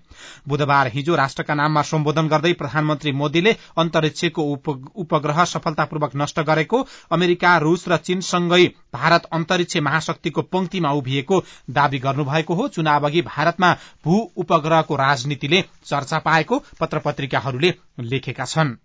बुधबार 0.47 0.87
हिजो 0.93 1.15
राष्ट्रका 1.15 1.53
नाममा 1.53 1.81
सम्बोधन 1.83 2.27
गर्दै 2.27 2.53
प्रधानमन्त्री 2.53 3.11
मोदीले 3.13 3.55
अन्तरिक्षको 3.77 4.47
उपग्रह 4.95 5.43
सफलतापूर्वक 5.45 6.15
नष्ट 6.15 6.39
गरेको 6.41 6.81
अमेरिका 7.11 7.57
रूस 7.57 7.87
र 7.87 7.97
चीनसँगै 7.99 8.63
भारत 8.93 9.27
अन्तरिक्ष 9.33 9.77
महाशक्तिको 9.83 10.41
पंक्तिमा 10.47 10.91
उभिएको 10.93 11.43
दावी 11.71 11.99
गर्नुभएको 11.99 12.53
हो। 12.53 12.67
चुनाव 12.69 13.05
अघि 13.05 13.21
भारतमा 13.27 13.73
भू 14.05 14.23
उपग्रहको 14.37 14.95
राजनीतिले 14.95 15.61
चर्चा 15.85 16.19
पाएको 16.21 16.63
पत्र 16.79 16.99
पत्रिकाहरूले 17.05 17.73
लेखेका 18.13 18.45
छन्। 18.45 18.75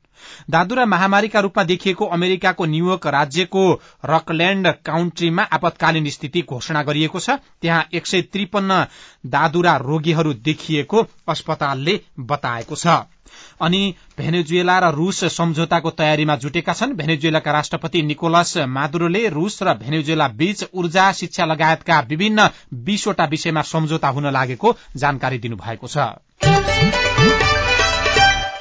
दादुरा 0.51 0.85
महामारीका 0.87 1.41
रूपमा 1.41 1.63
देखिएको 1.65 2.05
अमेरिकाको 2.07 2.65
न्यूयोर्क 2.67 3.07
राज्यको 3.07 3.63
रकल्याण्ड 4.05 4.69
काउन्ट्रीमा 4.87 5.43
आपतकालीन 5.53 6.09
स्थिति 6.11 6.41
घोषणा 6.43 6.83
गरिएको 6.83 7.21
छ। 7.21 7.39
त्यहाँ 7.63 7.85
एक 7.93 8.07
सय 8.07 8.23
त्रिपन्न 8.25 8.85
दादुरा 9.27 9.77
रोगीहरू 9.79 10.33
देखिएको 10.43 11.07
अस्पतालले 11.29 12.01
बताएको 12.19 12.77
छ। 12.77 12.99
अनि 13.61 13.95
भेनेजुएला 14.19 14.79
र 14.79 14.91
रूस 14.95 15.25
सम्झौताको 15.33 15.91
तयारीमा 15.93 16.37
जुटेका 16.37 16.73
छन्। 16.73 16.97
भेनेजुएलाका 16.97 17.53
राष्ट्रपति 17.53 18.03
निकोलस 18.03 18.57
मादुरोले 18.69 19.29
रूस 19.29 19.63
र 19.63 19.75
भेनेजुएला 19.77 20.29
बीच 20.35 20.65
ऊर्जा 20.75 21.11
शिक्षा 21.13 21.45
लगायतका 21.45 22.01
विभिन्न 22.09 22.49
बीसवटा 22.75 23.25
विषयमा 23.27 23.63
सम्झौता 23.65 24.09
हुन 24.09 24.31
लागेको 24.33 24.77
जानकारी 24.97 25.39
दिनुभएको 25.39 25.87
छ। 25.87 27.48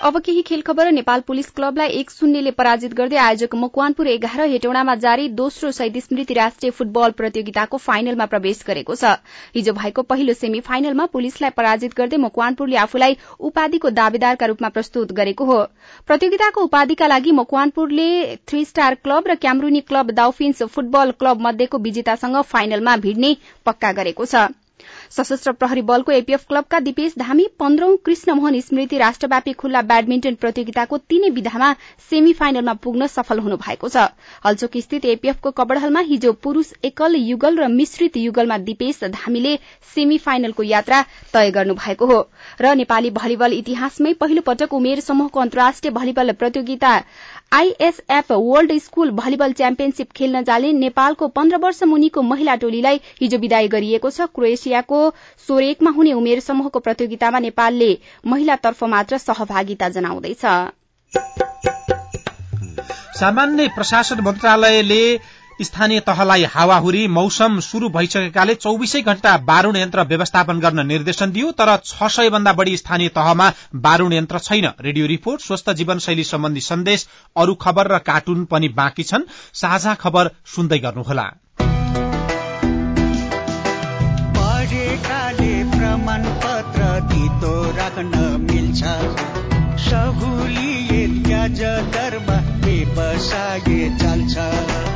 अब 0.03 0.17
केही 0.21 0.41
खेल 0.47 0.61
खबर 0.61 0.89
नेपाल 0.91 1.21
पुलिस 1.27 1.49
क्लबलाई 1.49 1.89
एक 1.99 2.09
शून्यले 2.11 2.51
पराजित 2.51 2.93
गर्दै 2.93 3.15
आयोजक 3.17 3.55
मकवानपुर 3.55 4.07
एघार 4.07 4.41
हेटौडामा 4.49 4.93
जारी 4.95 5.27
दोस्रो 5.39 5.71
शहीद 5.71 5.97
स्मृति 5.99 6.33
राष्ट्रिय 6.33 6.71
फुटबल 6.71 7.11
प्रतियोगिताको 7.17 7.77
फाइनलमा 7.77 8.25
प्रवेश 8.33 8.61
गरेको 8.67 8.95
छ। 8.95 9.13
हिजो 9.55 9.73
भएको 9.73 10.01
पहिलो 10.11 10.33
सेमी 10.33 10.59
फाइनलमा 10.69 11.05
पुलिसलाई 11.15 11.55
पराजित 11.57 11.97
गर्दै 11.97 12.17
मकवानपुरले 12.25 12.77
आफूलाई 12.77 13.17
उपाधिको 13.49 13.89
दावेदारका 14.01 14.45
रूपमा 14.45 14.69
प्रस्तुत 14.77 15.17
गरेको 15.21 15.45
हो। 15.45 15.57
प्रतियोगिताको 16.07 16.67
उपाधिका 16.69 17.07
लागि 17.07 17.31
मकवानपुरले 17.39 18.07
थ्री 18.45 18.63
स्टार 18.65 19.01
क्लब 19.01 19.27
र 19.27 19.35
क्यामरूनी 19.41 19.81
क्लब 19.89 20.11
दाउफिन्स 20.21 20.63
फुटबल 20.77 21.17
क्लब 21.17 21.41
मध्येको 21.47 21.83
विजेतासँग 21.89 22.41
फाइनलमा 22.53 22.97
भिड्ने 23.07 23.35
पक्का 23.65 23.91
गरेको 24.03 24.25
छ। 24.27 24.47
सशस्त्र 25.11 25.51
प्रहरी 25.53 25.81
बलको 25.83 26.11
एपीएफ 26.11 26.45
क्लबका 26.47 26.79
दिपेश 26.79 27.13
धामी 27.19 27.45
पन्ध्रौं 27.59 27.95
कृष्णमोहन 28.05 28.59
स्मृति 28.61 28.97
राष्ट्रव्यापी 28.97 29.53
खुल्ला 29.53 29.81
ब्याडमिन्टन 29.83 30.35
प्रतियोगिताको 30.35 30.97
तीनै 31.09 31.29
विधामा 31.29 31.71
सेमी 32.09 32.33
फाइनलमा 32.33 32.73
पुग्न 32.83 33.07
सफल 33.07 33.39
हुनु 33.39 33.57
भएको 33.57 33.89
छ। 33.89 34.05
हल्चोक 34.45 34.77
स्थित 34.77 35.05
एपीएफको 35.07 35.51
कबडहलमा 35.51 35.99
हिजो 36.09 36.33
पुरूष 36.43 36.71
एकल 36.83 37.15
युगल 37.17 37.57
र 37.57 37.67
मिश्रित 37.69 38.17
युगलमा 38.17 38.57
दिपेश 38.67 39.03
धामीले 39.15 39.55
सेमी 39.95 40.17
फाइनलको 40.17 40.63
यात्रा 40.63 41.01
तय 41.33 41.51
गर्नु 41.51 41.73
भएको 41.75 42.05
हो। 42.05 42.19
र 42.61 42.75
नेपाली 42.75 43.09
भलिबल 43.11 43.53
इतिहासमै 43.53 44.13
पहिलो 44.13 44.41
पटक 44.41 44.73
उमेर 44.73 44.99
समूहको 44.99 45.39
अन्तर्राष्ट्रिय 45.39 45.93
भलिबल 45.93 46.31
प्रतियोगिता 46.33 46.93
ISF 47.51 48.31
world 48.31 48.71
school 48.77 49.11
volleyball 49.11 49.51
championship 49.51 50.11
खेल्न 50.11 50.41
जाने 50.43 50.71
नेपालको 50.73 51.27
पन्ध्र 51.27 51.57
वर्ष 51.57 51.81
मुनिको 51.83 52.21
महिला 52.21 52.55
टोलीलाई 52.55 52.99
हिजो 53.21 53.37
विदाई 53.37 53.67
गरिएको 53.67 54.09
छ। 54.09 54.27
क्रोएसियाको 54.35 54.99
सोरेकमा 55.47 55.91
हुने 55.91 56.13
उमेर 56.13 56.39
समूहको 56.39 56.79
प्रतियोगितामा 56.79 57.39
नेपालले 57.39 57.89
महिलातर्फ 58.25 58.83
मात्र 58.85 59.17
सहभागिता 59.17 59.89
जनाउँदैछ। 59.89 60.45
सामान्य 63.15 63.67
प्रशासन 63.75 64.19
मन्त्रालयले 64.21 65.01
स्थानीय 65.63 65.99
तहलाई 65.99 66.43
हावाहुरी 66.43 67.07
मौसम 67.07 67.59
शुरू 67.59 67.89
भइसकेकाले 67.89 68.55
चौबिसै 68.55 69.01
घण्टा 69.01 69.37
बारूण 69.37 69.75
यन्त्र 69.75 70.01
व्यवस्थापन 70.01 70.59
गर्न 70.59 70.87
निर्देशन 70.87 71.31
दियो 71.31 71.51
तर 71.51 71.77
छ 71.85 72.07
सय 72.07 72.29
भन्दा 72.29 72.53
बढ़ी 72.53 72.77
स्थानीय 72.77 73.09
तहमा 73.09 73.51
बारूण 73.75 74.13
यन्त्र 74.13 74.39
छैन। 74.39 74.67
रेडियो 74.81 75.05
रिपोर्ट 75.05 75.41
स्वस्थ 75.41 75.69
जीवनशैली 75.69 76.23
सम्बन्धी 76.23 76.61
सन्देश 76.61 77.07
अरू 77.37 77.53
खबर 77.55 77.87
र 77.87 77.97
कार्टुन 77.97 78.45
पनि 78.45 78.67
बाँकी 78.69 79.03
छन्। 79.03 79.23
साझा 79.53 79.93
खबर 79.93 80.31
सुन्दै 80.55 80.79
गर्नुहोला। 80.79 81.27
सहुलियत 93.17 94.01
चल्छ। 94.01 94.86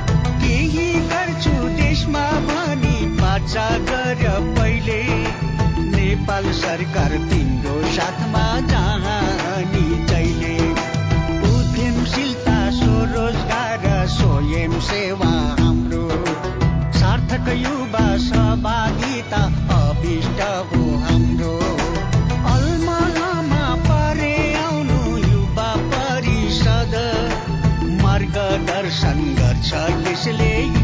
बाचा 3.42 3.70
गर 3.70 4.56
पहिले। 4.56 5.04
नेपाल 5.92 6.52
सरकार 6.52 7.10
तिम्रो 7.10 7.92
साथमा 7.92 8.60
जहाँ 8.60 9.22
नि 9.58 10.06
जहिले। 10.06 10.58
उद्यमशीलता 11.50 12.72
स्वरोजगार 12.72 14.08
स्वयं 14.08 14.80
सेवा 14.80 15.56
हाम्रो। 15.60 16.10
सार्थक 17.00 17.50
युवा 17.50 18.18
सहभागिता 18.18 19.44
अभिष्ट 19.78 20.42
हो 20.42 20.84
हाम्रो। 20.98 21.58
अलमलमा 22.54 23.76
परे 23.90 24.54
आउनु 24.54 25.18
युवा 25.18 25.76
परिषद। 25.78 26.94
मार्गदर्शन 28.04 29.36
गर्छ 29.40 29.74
यसले 30.12 30.81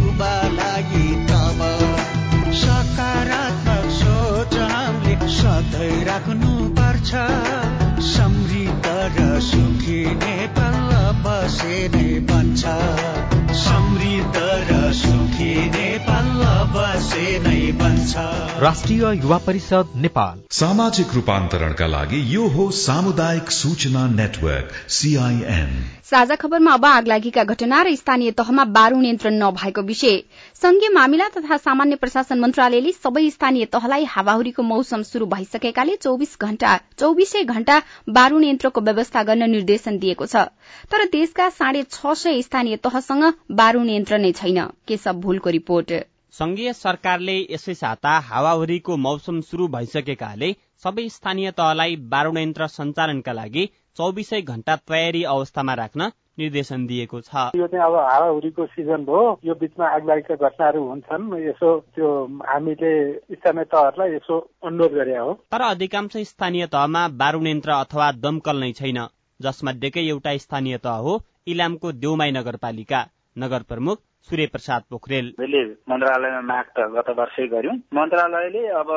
राष्ट्रिय 18.07 19.01
युवा 19.13 19.37
परिषद 19.37 19.87
नेपाल। 19.95 20.39
सामाजिक 20.51 21.13
रूपान्तरणका 21.13 21.87
लागि 21.87 22.21
यो 22.35 22.47
हो 22.47 22.69
सामुदायिक 22.73 23.51
सूचना 23.51 24.05
नेटवर्क 24.09 24.71
सीआईएन 24.89 25.73
साझा 26.03 26.35
खबरमा 26.35 26.73
अब 26.73 26.85
आगलागीका 26.85 27.43
घटना 27.43 27.81
र 27.83 27.95
स्थानीय 27.95 28.31
तहमा 28.31 28.63
बारू 28.71 28.99
नियन्त्रण 29.01 29.33
नभएको 29.43 29.81
विषय। 29.81 30.17
संघीय 30.61 30.89
मामिला 30.89 31.27
तथा 31.29 31.57
सामान्य 31.57 31.95
प्रशासन 31.95 32.39
मन्त्रालयले 32.39 32.91
सबै 32.93 33.29
स्थानीय 33.29 33.65
तहलाई 33.67 34.03
हावाहुरीको 34.07 34.63
मौसम 34.63 35.03
शुरू 35.03 35.25
भइसकेकाले 35.27 35.95
चौविस 36.01 36.37
घण्टा 36.41 36.79
चौविसै 36.99 37.43
घण्टा 37.45 37.81
बारू 38.09 38.39
यन्त्रको 38.41 38.81
व्यवस्था 38.81 39.23
गर्न 39.23 39.49
निर्देशन 39.51 39.97
दिएको 39.99 40.25
छ। 40.25 40.47
तर 40.91 41.05
देशका 41.11 41.49
साढे 41.51 41.83
छ 41.91 42.13
सय 42.17 42.41
स्थानीय 42.41 42.77
तहसँग 42.77 43.33
बारू 43.51 43.83
यन्त्र 43.85 44.17
नै 44.17 44.31
छैन। 44.31 44.61
केशव 44.87 45.19
भूलको 45.19 45.49
रिपोर्ट। 45.51 45.91
संघीय 46.33 46.71
सरकारले 46.73 47.35
यसै 47.51 47.73
साता 47.73 48.13
हावाहुरीको 48.29 48.95
मौसम 48.97 49.39
शुरू 49.41 49.67
भइसकेकाले 49.75 50.49
सबै 50.83 51.07
स्थानीय 51.09 51.51
तहलाई 51.59 51.95
बारूण 52.11 52.37
यन्त्र 52.37 52.67
सञ्चालनका 52.73 53.33
लागि 53.33 53.63
चौबिसै 53.97 54.41
घण्टा 54.41 54.75
तयारी 54.89 55.23
अवस्थामा 55.33 55.73
राख्न 55.73 56.09
निर्देशन 56.39 56.85
दिएको 56.87 57.21
छ। 57.21 57.45
यो 57.57 57.67
चाहिँ 57.67 57.85
अब 57.85 57.95
हावाहुरीको 58.09 58.65
सिजन 58.73 59.05
हो। 59.09 59.21
यो 59.45 59.53
बिचमा 59.61 59.87
आगलागीका 59.89 60.35
घटनाहरू 60.35 60.83
हुन्छन्। 60.89 61.23
यसो 61.41 61.69
त्यो 61.95 62.09
हामीले 62.49 62.91
स्थानीय 63.33 63.63
तहहरूलाई 63.73 64.15
यसो 64.15 64.39
अनुरोध 64.63 64.93
गरे 64.93 65.17
हो। 65.17 65.33
तर 65.51 65.61
अधिकांश 65.69 66.17
स्थानीय 66.31 66.65
तहमा 66.75 67.07
बारूण 67.21 67.47
यन्त्र 67.47 67.71
अथवा 67.77 68.11
दमकल 68.23 68.63
नै 68.65 68.71
छैन। 68.79 68.99
जसमध्येकै 69.39 70.07
एउटा 70.07 70.37
स्थानीय 70.45 70.77
तह 70.85 71.01
हो 71.07 71.21
इलामको 71.47 71.91
देउमाई 72.03 72.31
नगरपालिका। 72.31 73.01
नगर 73.37 73.63
प्रमुख 73.63 73.97
सूर्य 74.27 74.45
प्रसाद 74.47 74.83
पोखरेल। 74.89 75.27
हामीले 75.39 75.63
मन्त्रालयमा 75.89 76.41
माग 76.51 76.65
त 76.77 76.87
गत 76.95 77.09
वर्षै 77.19 77.47
गर्यौं। 77.47 77.75
मन्त्रालयले 77.93 78.63
अब 78.79 78.89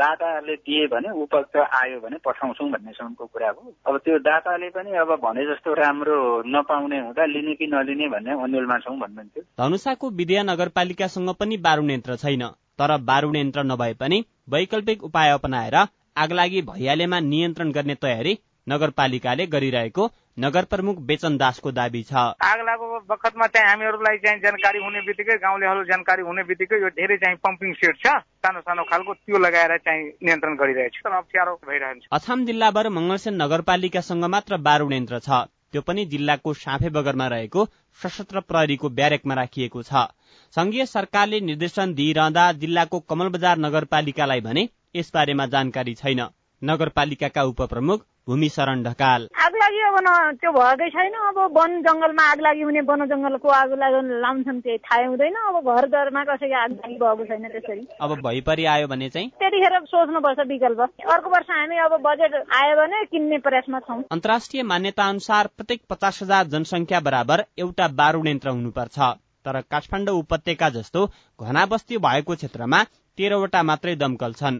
दाताले 0.00 0.54
दिए 0.56 0.86
भने 0.86 1.10
उपयुक्त 1.22 1.56
आयो 1.80 2.00
भने 2.00 2.16
पठाउँछौँ 2.24 2.70
भन्नेसम्मको 2.70 3.26
कुरा 3.26 3.50
हो। 3.50 3.74
अब 3.86 3.98
त्यो 4.04 4.18
दाताले 4.18 4.68
पनि 4.70 4.96
अब 4.96 5.14
भने 5.24 5.44
जस्तो 5.46 5.74
राम्रो 5.74 6.18
नपाउने 6.46 7.00
हुँदा 7.00 7.24
लिने 7.26 7.54
कि 7.54 7.66
नलिने 7.66 8.08
भन्ने 8.08 8.32
अन्यलमा 8.42 8.78
छौँ 8.78 8.96
भन्नुहुन्थ्यो। 8.98 9.42
धनुषाको 9.60 10.10
विद्या 10.10 10.42
नगरपालिकासँग 10.42 11.30
पनि 11.40 11.56
बारूण 11.56 11.90
यन्त्र 11.90 12.16
छैन। 12.16 12.44
तर 12.78 12.96
बारूण 13.04 13.36
यन्त्र 13.36 13.62
नभए 13.62 13.92
पनि 13.94 14.24
वैकल्पिक 14.50 15.04
उपाय 15.04 15.30
अपनाएर 15.30 15.76
आगलागी 16.16 16.62
भइहालेमा 16.62 17.18
नियन्त्रण 17.20 17.70
गर्ने 17.72 17.94
तयारी 17.94 18.34
नगरपालिकाले 18.66 19.46
गरिरहेको 19.46 20.10
नगर 20.38 20.64
प्रमुख 20.64 20.98
बेचन 21.08 21.36
दासको 21.36 21.70
दावी 21.72 22.02
छ। 22.02 22.12
आग 22.40 22.60
लागेको 22.66 22.98
बखतमा 23.08 23.46
चाहिँ 23.46 23.68
हामीहरूलाई 23.68 24.18
चाहिँ 24.18 24.40
जानकारी 24.40 24.78
हुने 24.84 25.00
बित्तिकै 25.06 25.36
गाउँलेहरू 25.44 25.84
जानकारी 25.84 26.22
हुने 26.22 26.42
बित्तिकै 26.50 26.80
यो 26.80 26.88
धेरै 26.90 27.16
चाहिँ 27.16 27.36
पम्पिङ 27.42 27.72
सेट 27.74 27.96
छ। 27.96 28.06
सानो 28.40 28.60
सानो 28.60 28.82
खालको 28.90 29.14
त्यो 29.14 29.38
लगाएर 29.38 29.76
चाहिँ 29.78 30.02
नियन्त्रण 30.24 30.54
गरिरहेको 30.56 31.08
छ 31.08 31.12
अप्ठ्यारो 31.12 31.54
भइरहन्छ। 31.68 32.06
अछाम 32.12 32.44
जिल्लाभर 32.46 32.88
मंगलसेन 32.88 33.34
नगरपालिकासँग 33.42 34.24
मात्र 34.24 34.56
बारूण 34.56 34.92
यन्त्र 34.92 35.18
छ। 35.18 35.44
त्यो 35.72 35.80
पनि 35.82 36.04
जिल्लाको 36.06 36.52
साँफे 36.54 36.88
बगरमा 36.96 37.26
रहेको 37.28 37.60
सशस्त्र 38.00 38.40
प्रहरीको 38.48 38.88
ब्यारेकमा 38.88 39.34
राखिएको 39.34 39.82
छ। 39.82 40.08
संघीय 40.54 40.86
सरकारले 40.86 41.40
निर्देशन 41.40 41.94
दिइरहँदा 41.94 42.44
जिल्लाको 42.62 43.00
कमल 43.00 43.28
बजार 43.36 43.58
नगरपालिकालाई 43.58 44.40
भने 44.40 44.68
यसबारेमा 44.96 45.46
जानकारी 45.46 45.94
छैन। 45.94 46.20
नगरपालिकाका 46.62 47.42
उपप्रमुख 47.42 48.00
भूमि 48.28 48.48
शरण 48.48 48.82
ढकाल। 48.82 49.22
आग 49.44 49.54
लागि 49.62 49.80
अब 49.86 49.96
न 50.06 50.10
त्यो 50.40 50.50
भएकै 50.52 50.88
छैन। 50.94 51.14
अब 51.28 51.38
वन 51.56 51.80
जंगलमा 51.82 52.22
आग 52.32 52.40
लागि 52.40 52.62
हुने 52.62 52.80
वन 52.90 53.04
जंगलको 53.12 53.48
आग 53.48 53.72
लागि 53.82 54.00
लाउँछन् 54.22 54.60
त्यही 54.62 54.78
थाहै 54.78 55.06
हुँदैन। 55.06 55.34
अब 55.48 55.56
घर 55.74 55.86
घरमा 55.86 56.22
कसैको 56.24 56.56
आग 56.62 56.70
लागि 56.72 56.94
भएको 57.02 57.24
छैन 57.24 57.48
त्यसरी। 57.48 57.86
अब 58.00 58.14
भइपरि 58.26 58.64
आयो 58.74 58.86
भने 58.86 59.08
चाहिँ? 59.10 59.28
त्यतिखेर 59.42 59.78
सोच्नुपर्छ 59.90 60.46
विकल्प। 60.48 60.80
अर्को 61.14 61.30
वर्ष 61.30 61.50
हामी 61.50 61.76
अब 61.86 61.98
बजेट 62.06 62.34
आयो 62.60 62.76
भने 62.76 63.04
किन्ने 63.10 63.38
प्रयासमा 63.42 63.80
छौँ। 63.80 64.02
अन्तर्राष्ट्रिय 64.12 64.62
मान्यता 64.62 65.08
अनुसार 65.08 65.46
प्रत्येक 65.56 65.82
पचास 65.90 66.22
हजार 66.22 66.46
जनसङ्ख्या 66.54 67.00
बराबर 67.00 67.44
एउटा 67.58 67.88
बारूण 68.00 68.28
यन्त्र 68.28 68.48
हुनुपर्छ। 68.50 68.98
तर 69.44 69.60
काठमाडौँ 69.70 70.18
उपत्यका 70.18 70.68
जस्तो 70.70 71.06
घना 71.42 71.64
बस्ती 71.66 71.96
भएको 71.98 72.34
क्षेत्रमा 72.34 72.82
तेह्रवटा 73.18 73.62
मात्रै 73.62 73.94
दमकल 73.96 74.32
छन्। 74.32 74.58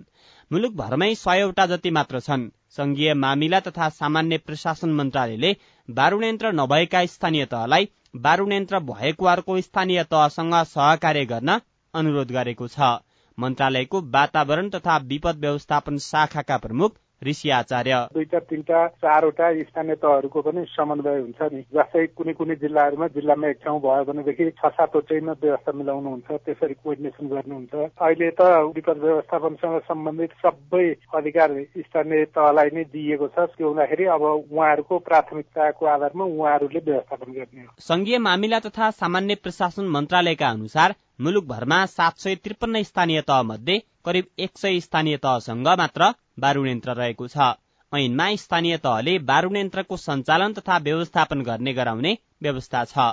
मुलुकभरमै 0.53 1.07
सयवटा 1.19 1.65
जति 1.67 1.91
मात्र 1.97 2.19
छन्। 2.21 2.43
संघीय 2.77 3.13
मामिला 3.21 3.61
तथा 3.61 3.89
सामान्य 3.91 4.39
प्रशासन 4.39 4.91
मन्त्रालयले 4.93 5.53
बारूण 5.89 6.25
यन्त्र 6.25 6.51
नभएका 6.53 7.01
स्थानीय 7.13 7.45
तहलाई 7.53 7.89
बारूण 8.25 8.53
यन्त्र 8.53 8.81
भएको 8.91 9.27
अर्को 9.35 9.61
स्थानीय 9.61 10.03
तहसँग 10.11 10.57
सहकार्य 10.73 11.25
गर्न 11.27 11.59
अनुरोध 11.95 12.33
गरेको 12.33 12.69
छ। 12.69 12.91
मन्त्रालयको 13.39 14.01
वातावरण 14.11 14.69
तथा 14.71 14.97
विपद 15.07 15.41
व्यवस्थापन 15.41 15.99
शाखाका 16.07 16.59
प्रमुख 16.59 16.99
ऋषि 17.27 17.51
आचार्य। 17.51 17.97
दुईटा 18.15 18.39
तिनवटा 18.51 18.87
चारवटा 19.03 19.47
स्थानीय 19.63 19.95
तहहरूको 19.95 20.41
पनि 20.43 20.65
समन्वय 20.69 21.19
हुन्छ 21.21 21.41
नि। 21.53 21.61
जस्तै 21.75 22.07
कुनै 22.19 22.33
कुनै 22.33 22.55
जिल्लाहरूमा 22.63 23.07
जिल्लामा 23.15 23.49
एक 23.49 23.59
ठाउँ 23.65 23.81
भयो 23.81 24.05
भनेदेखि 24.05 24.51
छ 24.51 24.71
सातवटैमा 24.77 25.33
व्यवस्था 25.43 25.73
मिलाउनुहुन्छ 25.73 26.29
त्यसरी 26.47 26.75
कोर्डिनेसन 26.75 27.27
गर्नुहुन्छ। 27.29 27.75
अहिले 28.03 28.31
त 28.31 28.43
विपद 28.75 28.99
व्यवस्थापनसँग 29.03 29.79
सम्बन्धित 29.89 30.33
सबै 30.43 30.85
अधिकार 31.15 31.51
स्थानीय 31.79 32.25
तहलाई 32.35 32.71
नै 32.75 32.85
दिइएको 32.93 33.29
छ। 33.29 33.47
त्यो 33.53 33.69
हुँदाखेरि 33.69 34.05
अब 34.17 34.23
उहाँहरूको 34.23 34.99
प्राथमिकताको 34.99 35.87
आधारमा 35.87 36.25
उहाँहरूले 36.25 36.81
व्यवस्थापन 36.81 37.33
गर्ने 37.33 37.63
हो। 37.63 37.71
संघीय 37.81 38.19
मामिला 38.19 38.59
तथा 38.67 38.91
सामान्य 38.91 39.35
प्रशासन 39.43 39.85
मन्त्रालयका 39.89 40.49
अनुसार 40.49 40.95
मुलुकभरमा 41.19 41.85
सात 41.87 42.19
सय 42.19 42.35
त्रिपन्न 42.35 42.83
स्थानीय 42.83 43.21
तह 43.23 43.43
मध्ये 43.43 43.79
करिब 44.05 44.27
एक 44.39 44.59
सय 44.59 44.81
स्थानीय 44.81 45.17
तहसँग 45.17 45.69
मात्र 45.79 46.13
बारूण 46.39 46.69
यन्त्र 46.69 46.95
रहेको 46.95 47.29
छ। 47.29 47.53
ऐनमा 47.93 48.27
स्थानीय 48.37 48.77
तहले 48.79 49.19
बारूण 49.29 49.57
यन्त्रको 49.57 49.97
सञ्चालन 49.97 50.53
तथा 50.53 50.79
व्यवस्थापन 50.79 51.43
गर्ने 51.43 51.73
गराउने 51.73 52.17
व्यवस्था 52.43 52.85
छ। 52.85 53.09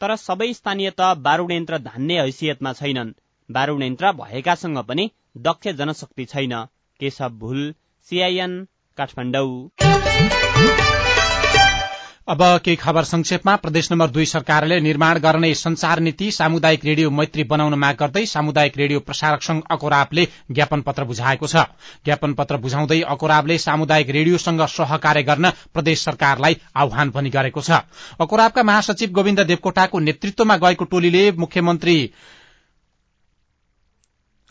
तर 0.00 0.16
सबै 0.16 0.52
स्थानीय 0.52 0.90
तह 0.90 1.14
बारूण 1.26 1.52
यन्त्र 1.52 1.78
धान्ने 1.78 2.20
हैसियतमा 2.20 2.72
छैनन्। 2.72 3.14
बारूण 3.48 3.82
यन्त्र 3.82 4.12
भएकासँग 4.20 4.78
पनि 4.88 5.10
दक्ष 5.46 5.68
जनशक्ति 5.80 6.24
छैन। 6.24 6.54
केशव 7.00 7.38
भुल 7.38 7.74
सीआईएन 8.08 8.52
काठमाडौँ। 8.98 10.93
अब 12.28 12.42
केही 12.64 12.76
खबर 12.76 13.04
संक्षेपमा। 13.04 13.54
प्रदेश 13.56 13.90
नम्बर 13.92 14.10
दुई 14.10 14.24
सरकारले 14.26 14.78
निर्माण 14.80 15.18
गर्ने 15.18 15.52
संचार 15.54 16.00
नीति 16.00 16.30
सामुदायिक 16.32 16.84
रेडियो 16.84 17.10
मैत्री 17.10 17.44
बनाउन 17.44 17.74
माग 17.74 17.96
गर्दै 17.96 18.24
सामुदायिक 18.26 18.78
रेडियो 18.78 19.00
प्रसारक 19.00 19.42
संघ 19.42 19.60
अकोराबले 19.70 20.26
ज्ञापन 20.50 20.80
पत्र 20.80 21.04
बुझाएको 21.04 21.46
छ। 21.46 21.64
ज्ञापन 22.04 22.32
पत्र 22.34 22.56
बुझाउँदै 22.56 23.00
अकोराबले 23.06 23.58
सामुदायिक 23.58 24.10
रेडियोसँग 24.10 24.66
सहकार्य 24.66 25.22
गर्न 25.22 25.50
प्रदेश 25.74 26.04
सरकारलाई 26.04 26.56
आह्वान 26.74 27.10
पनि 27.10 27.30
गरेको 27.30 27.60
छ। 27.60 27.84
अकोराबका 28.16 28.62
महासचिव 28.62 29.12
गोविन्द 29.12 29.40
देवकोटाको 29.42 29.98
नेतृत्वमा 30.00 30.56
गएको 30.56 30.84
टोलीले 30.86 31.30
मुख्यमन्त्री 31.36 31.96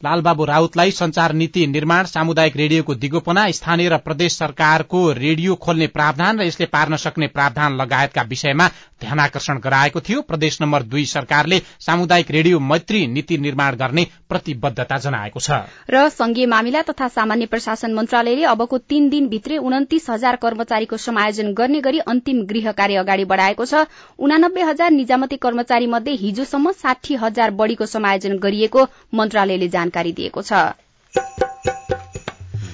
लालबाबु 0.06 0.46
राउतलाई 0.46 0.92
संचार 0.94 1.34
नीति 1.34 1.66
निर्माण 1.68 2.06
सामुदायिक 2.06 2.56
रेडियोको 2.58 2.96
दिगोपना 3.04 3.44
स्थानीय 3.58 3.90
र 3.90 3.98
प्रदेश 4.08 4.36
सरकारको 4.38 5.02
रेडियो 5.20 5.56
खोल्ने 5.64 5.88
प्रावधान 5.96 6.40
र 6.40 6.44
यसले 6.44 6.66
पार्न 6.76 6.96
सक्ने 7.06 7.28
प्रावधान 7.38 7.78
लगायतका 7.82 8.22
विषयमा 8.30 8.68
ध्यानकर्षण 9.04 9.60
गराएको 9.60 10.00
थियो। 10.02 10.22
प्रदेश 10.24 10.58
नम्बर 10.62 10.84
दुई 10.86 11.06
सरकारले 11.08 11.60
सामुदायिक 11.82 12.32
रेडियो 12.32 12.60
मैत्री 12.62 13.06
नीति 13.10 13.38
निर्माण 13.40 13.76
गर्ने 13.76 14.08
प्रतिबद्धता 14.30 14.98
जनाएको 15.00 15.40
छ। 15.40 15.60
र 15.90 16.08
संघीय 16.12 16.46
मामिला 16.48 16.82
तथा 16.84 17.08
सामान्य 17.10 17.46
प्रशासन 17.46 17.94
मन्त्रालयले 17.94 18.44
अबको 18.48 18.78
तीन 18.86 19.10
दिनभित्रै 19.10 19.58
उन्तिस 19.60 20.10
हजार 20.10 20.36
कर्मचारीको 20.40 20.98
समायोजन 21.00 21.54
गर्ने 21.54 21.82
गरी 21.82 22.00
अन्तिम 22.08 22.42
गृह 22.46 22.72
कार्य 22.74 22.96
अगाडि 22.98 23.26
बढ़ाएको 23.26 23.66
छ। 23.66 23.86
उनानब्बे 24.20 24.62
हजार 24.64 24.92
निजामती 24.94 25.38
कर्मचारी 25.40 25.88
मध्ये 25.90 26.14
हिजोसम्म 26.16 26.72
साठी 26.74 27.16
हजार 27.18 27.52
बढ़ीको 27.54 27.86
समायोजन 27.88 28.38
गरिएको 28.40 28.88
मन्त्रालयले 29.14 29.68
जानकारी 29.70 30.12
दिएको 30.14 30.42
छ। 30.42 31.53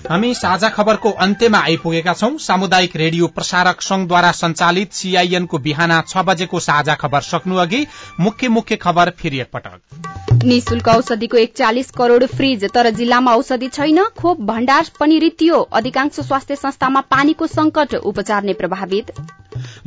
हामी 0.10 0.34
साझा 0.34 0.70
खबरको 0.70 1.10
अन्त्यमा 1.24 1.58
आइपुगेका 1.60 2.14
छौं। 2.14 2.38
सामुदायिक 2.40 2.96
रेडियो 2.96 3.28
प्रसारक 3.28 3.82
संघद्वारा 3.82 4.32
संचालित 4.32 4.94
सीआईएनको 4.94 5.58
बिहान 5.60 5.92
छ 6.04 6.24
बजेको 6.26 6.60
साझा 6.60 6.96
खबर 6.96 7.22
सक्नु 7.22 7.56
अघि 7.56 7.86
मुख्य 8.20 8.48
मुख्य 8.50 8.76
खबर 8.78 9.10
फेरि 9.20 9.40
एकपटक। 9.40 10.44
निशुल्क 10.44 10.88
औषधिको 10.88 11.38
एकचालिस 11.38 11.92
करोड़ 11.92 12.26
फ्रिज 12.26 12.66
तर 12.74 12.90
जिल्लामा 12.92 13.36
औषधि 13.36 13.68
छैन 13.70 14.04
खोप 14.18 14.42
भण्डार 14.44 14.90
पनि 15.00 15.20
रित्तियो 15.20 15.60
अधिकांश 15.74 16.20
स्वास्थ्य 16.22 16.56
संस्थामा 16.56 17.02
पानीको 17.10 17.48
संकट 17.50 17.96
उपचार 17.96 18.44
नै 18.44 18.54
प्रभावित। 18.54 19.12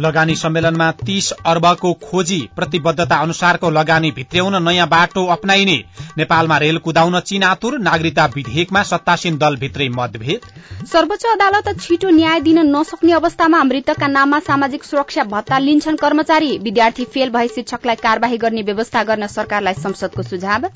लगानी 0.01 0.35
सम्मेलनमा 0.37 0.91
तीस 1.01 1.31
अर्बको 1.47 1.93
खोजी 2.03 2.41
प्रतिबद्धता 2.57 3.17
अनुसारको 3.19 3.71
लगानी 3.71 4.11
भित्र्याउन 4.11 4.63
नयाँ 4.63 4.89
बाटो 4.89 5.27
अप्नाइने। 5.27 5.77
नेपालमा 6.19 6.59
रेल 6.59 6.79
कुदाउन 6.79 7.21
चीन 7.23 7.43
आतुर 7.43 7.79
नागरिकता 7.81 8.25
विधेयकमा 8.27 8.83
सत्तासीन 8.83 9.39
दलभित्रै 9.39 9.89
मतभेद। 9.89 10.41
सर्वोच्च 10.87 11.27
अदालत 11.27 11.81
छिटो 11.81 12.11
न्याय 12.11 12.41
दिन 12.41 12.59
नसक्ने 12.77 13.13
अवस्थामा 13.13 13.63
मृतकका 13.65 14.07
नाममा 14.09 14.39
सामाजिक 14.41 14.85
सुरक्षा 14.85 15.25
भत्ता 15.25 15.59
लिन्छन् 15.59 15.97
कर्मचारी। 15.97 16.57
विद्यार्थी 16.59 17.05
फेल 17.05 17.31
भए 17.31 17.49
शिक्षकलाई 17.49 17.97
कार्यवाही 18.03 18.37
गर्ने 18.39 18.63
व्यवस्था 18.63 19.03
गर्न 19.05 19.27
सरकारलाई 19.29 19.75
संसदको 19.75 20.23
सुझाव। 20.23 20.69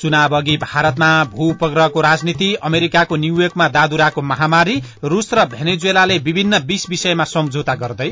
चुनाव 0.00 0.36
अघि 0.36 0.56
भारतमा 0.56 1.08
भू 1.32 1.48
उपग्रहको 1.50 2.00
राजनीति 2.00 2.52
अमेरिकाको 2.62 3.16
न्यूयोर्कमा 3.16 3.68
दादुराको 3.76 4.22
महामारी 4.22 4.76
रूस 5.04 5.32
र 5.34 5.44
भेनेजुएलाले 5.54 6.18
विभिन्न 6.28 6.58
बीस 6.66 6.88
विषयमा 6.90 7.24
सम्झौता 7.32 7.74
गर्दै। 7.82 8.10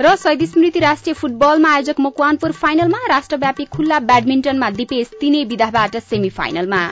र 0.00 0.14
शहीद 0.16 0.44
स्मृति 0.48 0.78
राष्ट्रिय 0.80 1.14
फुटबलमा 1.14 1.74
आयोजक 1.74 2.00
मकवानपुर 2.00 2.52
फाइनलमा 2.62 3.06
राष्ट्रव्यापी 3.08 3.64
खुल्ला 3.76 3.98
ब्याडमिन्टनमा 4.08 4.70
दिपेश 4.80 5.10
तीनै 5.20 5.44
विधाबाट 5.44 5.96
सेमी 6.10 6.30
फाइनलमा 6.38 6.82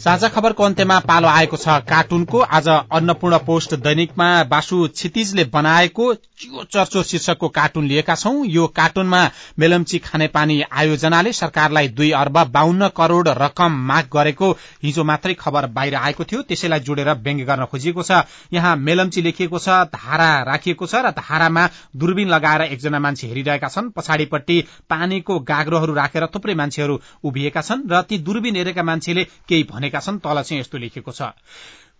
साझा 0.00 0.28
खबरको 0.28 0.64
अन्त्यमा 0.64 0.98
पालो 1.04 1.28
आएको 1.28 1.56
छ। 1.56 1.68
कार्टुनको 1.84 2.38
आज 2.40 2.68
अन्नपूर्ण 2.68 3.38
पोस्ट 3.44 3.74
दैनिकमा 3.84 4.28
बासु 4.48 4.76
क्षितिजले 4.90 5.44
बनाएको 5.52 6.04
चियो 6.14 6.62
चर्चो 6.64 7.02
शीर्षकको 7.02 7.48
कार्टुन 7.50 7.84
लिएका 7.84 8.14
छौं। 8.14 8.32
यो 8.48 8.66
कार्टुनमा 8.72 9.20
मेलम्ची 9.60 9.98
खानेपानी 10.00 10.60
आयोजनाले 10.72 11.32
सरकारलाई 11.34 11.88
दुई 11.90 12.10
अर्ब 12.16 12.38
बाहन्न 12.48 12.88
करोड़ 12.96 13.28
रकम 13.28 13.76
माग 13.88 14.08
गरेको 14.12 14.50
हिजो 14.82 15.04
मात्रै 15.04 15.34
खबर 15.36 15.66
बाहिर 15.68 15.94
आएको 15.96 16.24
थियो। 16.24 16.42
त्यसैलाई 16.48 16.80
जोडेर 16.80 17.12
व्यङ्ग्य 17.20 17.44
गर्न 17.44 17.64
खोजिएको 17.68 18.02
छ। 18.02 18.24
यहाँ 18.52 18.76
मेलम्ची 18.78 19.22
लेखिएको 19.22 19.58
छ 19.58 19.68
धारा 19.92 20.30
राखिएको 20.48 20.86
छ 20.86 21.04
र 21.04 21.12
धारामा 21.12 21.66
दूरबीन 21.96 22.28
लगाएर 22.30 22.62
एकजना 22.72 22.98
मान्छे 22.98 23.26
हेरिरहेका 23.26 23.68
छन्। 23.68 23.92
पछाडिपट्टि 23.92 24.58
पानीको 24.88 25.38
गाग्रोहरू 25.44 25.94
राखेर 25.94 26.26
थुप्रै 26.32 26.54
मान्छेहरू 26.56 27.00
उभिएका 27.24 27.60
छन् 27.60 27.86
र 27.92 28.02
ती 28.08 28.18
दूरबीन 28.24 28.56
हेरेका 28.56 28.82
मान्छेले 28.82 29.28
केही 29.44 29.62
भनेका 29.90 30.00
छन् 30.00 30.18
तल 30.18 30.42
चाहिँ 30.42 30.60
यस्तो 30.60 30.78
लेखेको 30.78 31.12
छ। 31.12 31.34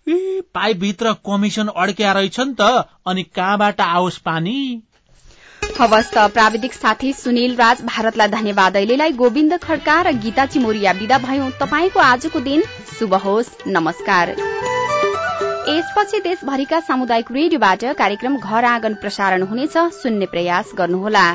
ए 0.07 0.40
पाइपभित्र 0.55 1.12
कमिसन 1.26 1.68
अड्क्या 1.68 2.12
रहेछ 2.12 2.40
नि 2.40 2.55
त 2.55 2.87
अनि 3.07 3.22
कहाँबाट 3.35 3.81
आओस् 3.81 4.18
पानी? 4.18 4.83
हवस् 5.81 6.12
त 6.14 6.31
प्राविधिक 6.33 6.72
साथी 6.74 7.12
सुनिल 7.12 7.57
राज 7.57 7.83
भारतलाई 7.85 8.29
धन्यवाद। 8.29 8.76
अहिलेलाई 8.76 9.12
गोविन्द 9.12 9.59
खड्का 9.59 10.00
र 10.03 10.12
गीता 10.16 10.46
चिमोरिया 10.46 10.92
विदा 10.92 11.18
भयौं। 11.18 11.50
तपाईँको 11.61 12.00
आजको 12.00 12.40
दिन 12.40 12.62
शुभ 12.98 13.14
होस्। 13.14 13.50
नमस्कार। 13.66 14.35
यसपछि 15.70 16.20
देशभरिका 16.20 16.81
सामुदायिक 16.81 17.33
रेडियोबाट 17.33 17.85
कार्यक्रम 17.98 18.37
घर 18.38 18.64
आँगन 18.64 18.94
प्रसारण 18.94 19.42
हुनेछ। 19.42 19.76
सुन्ने 20.03 20.26
प्रयास 20.26 20.72
गर्नुहोला। 20.74 21.26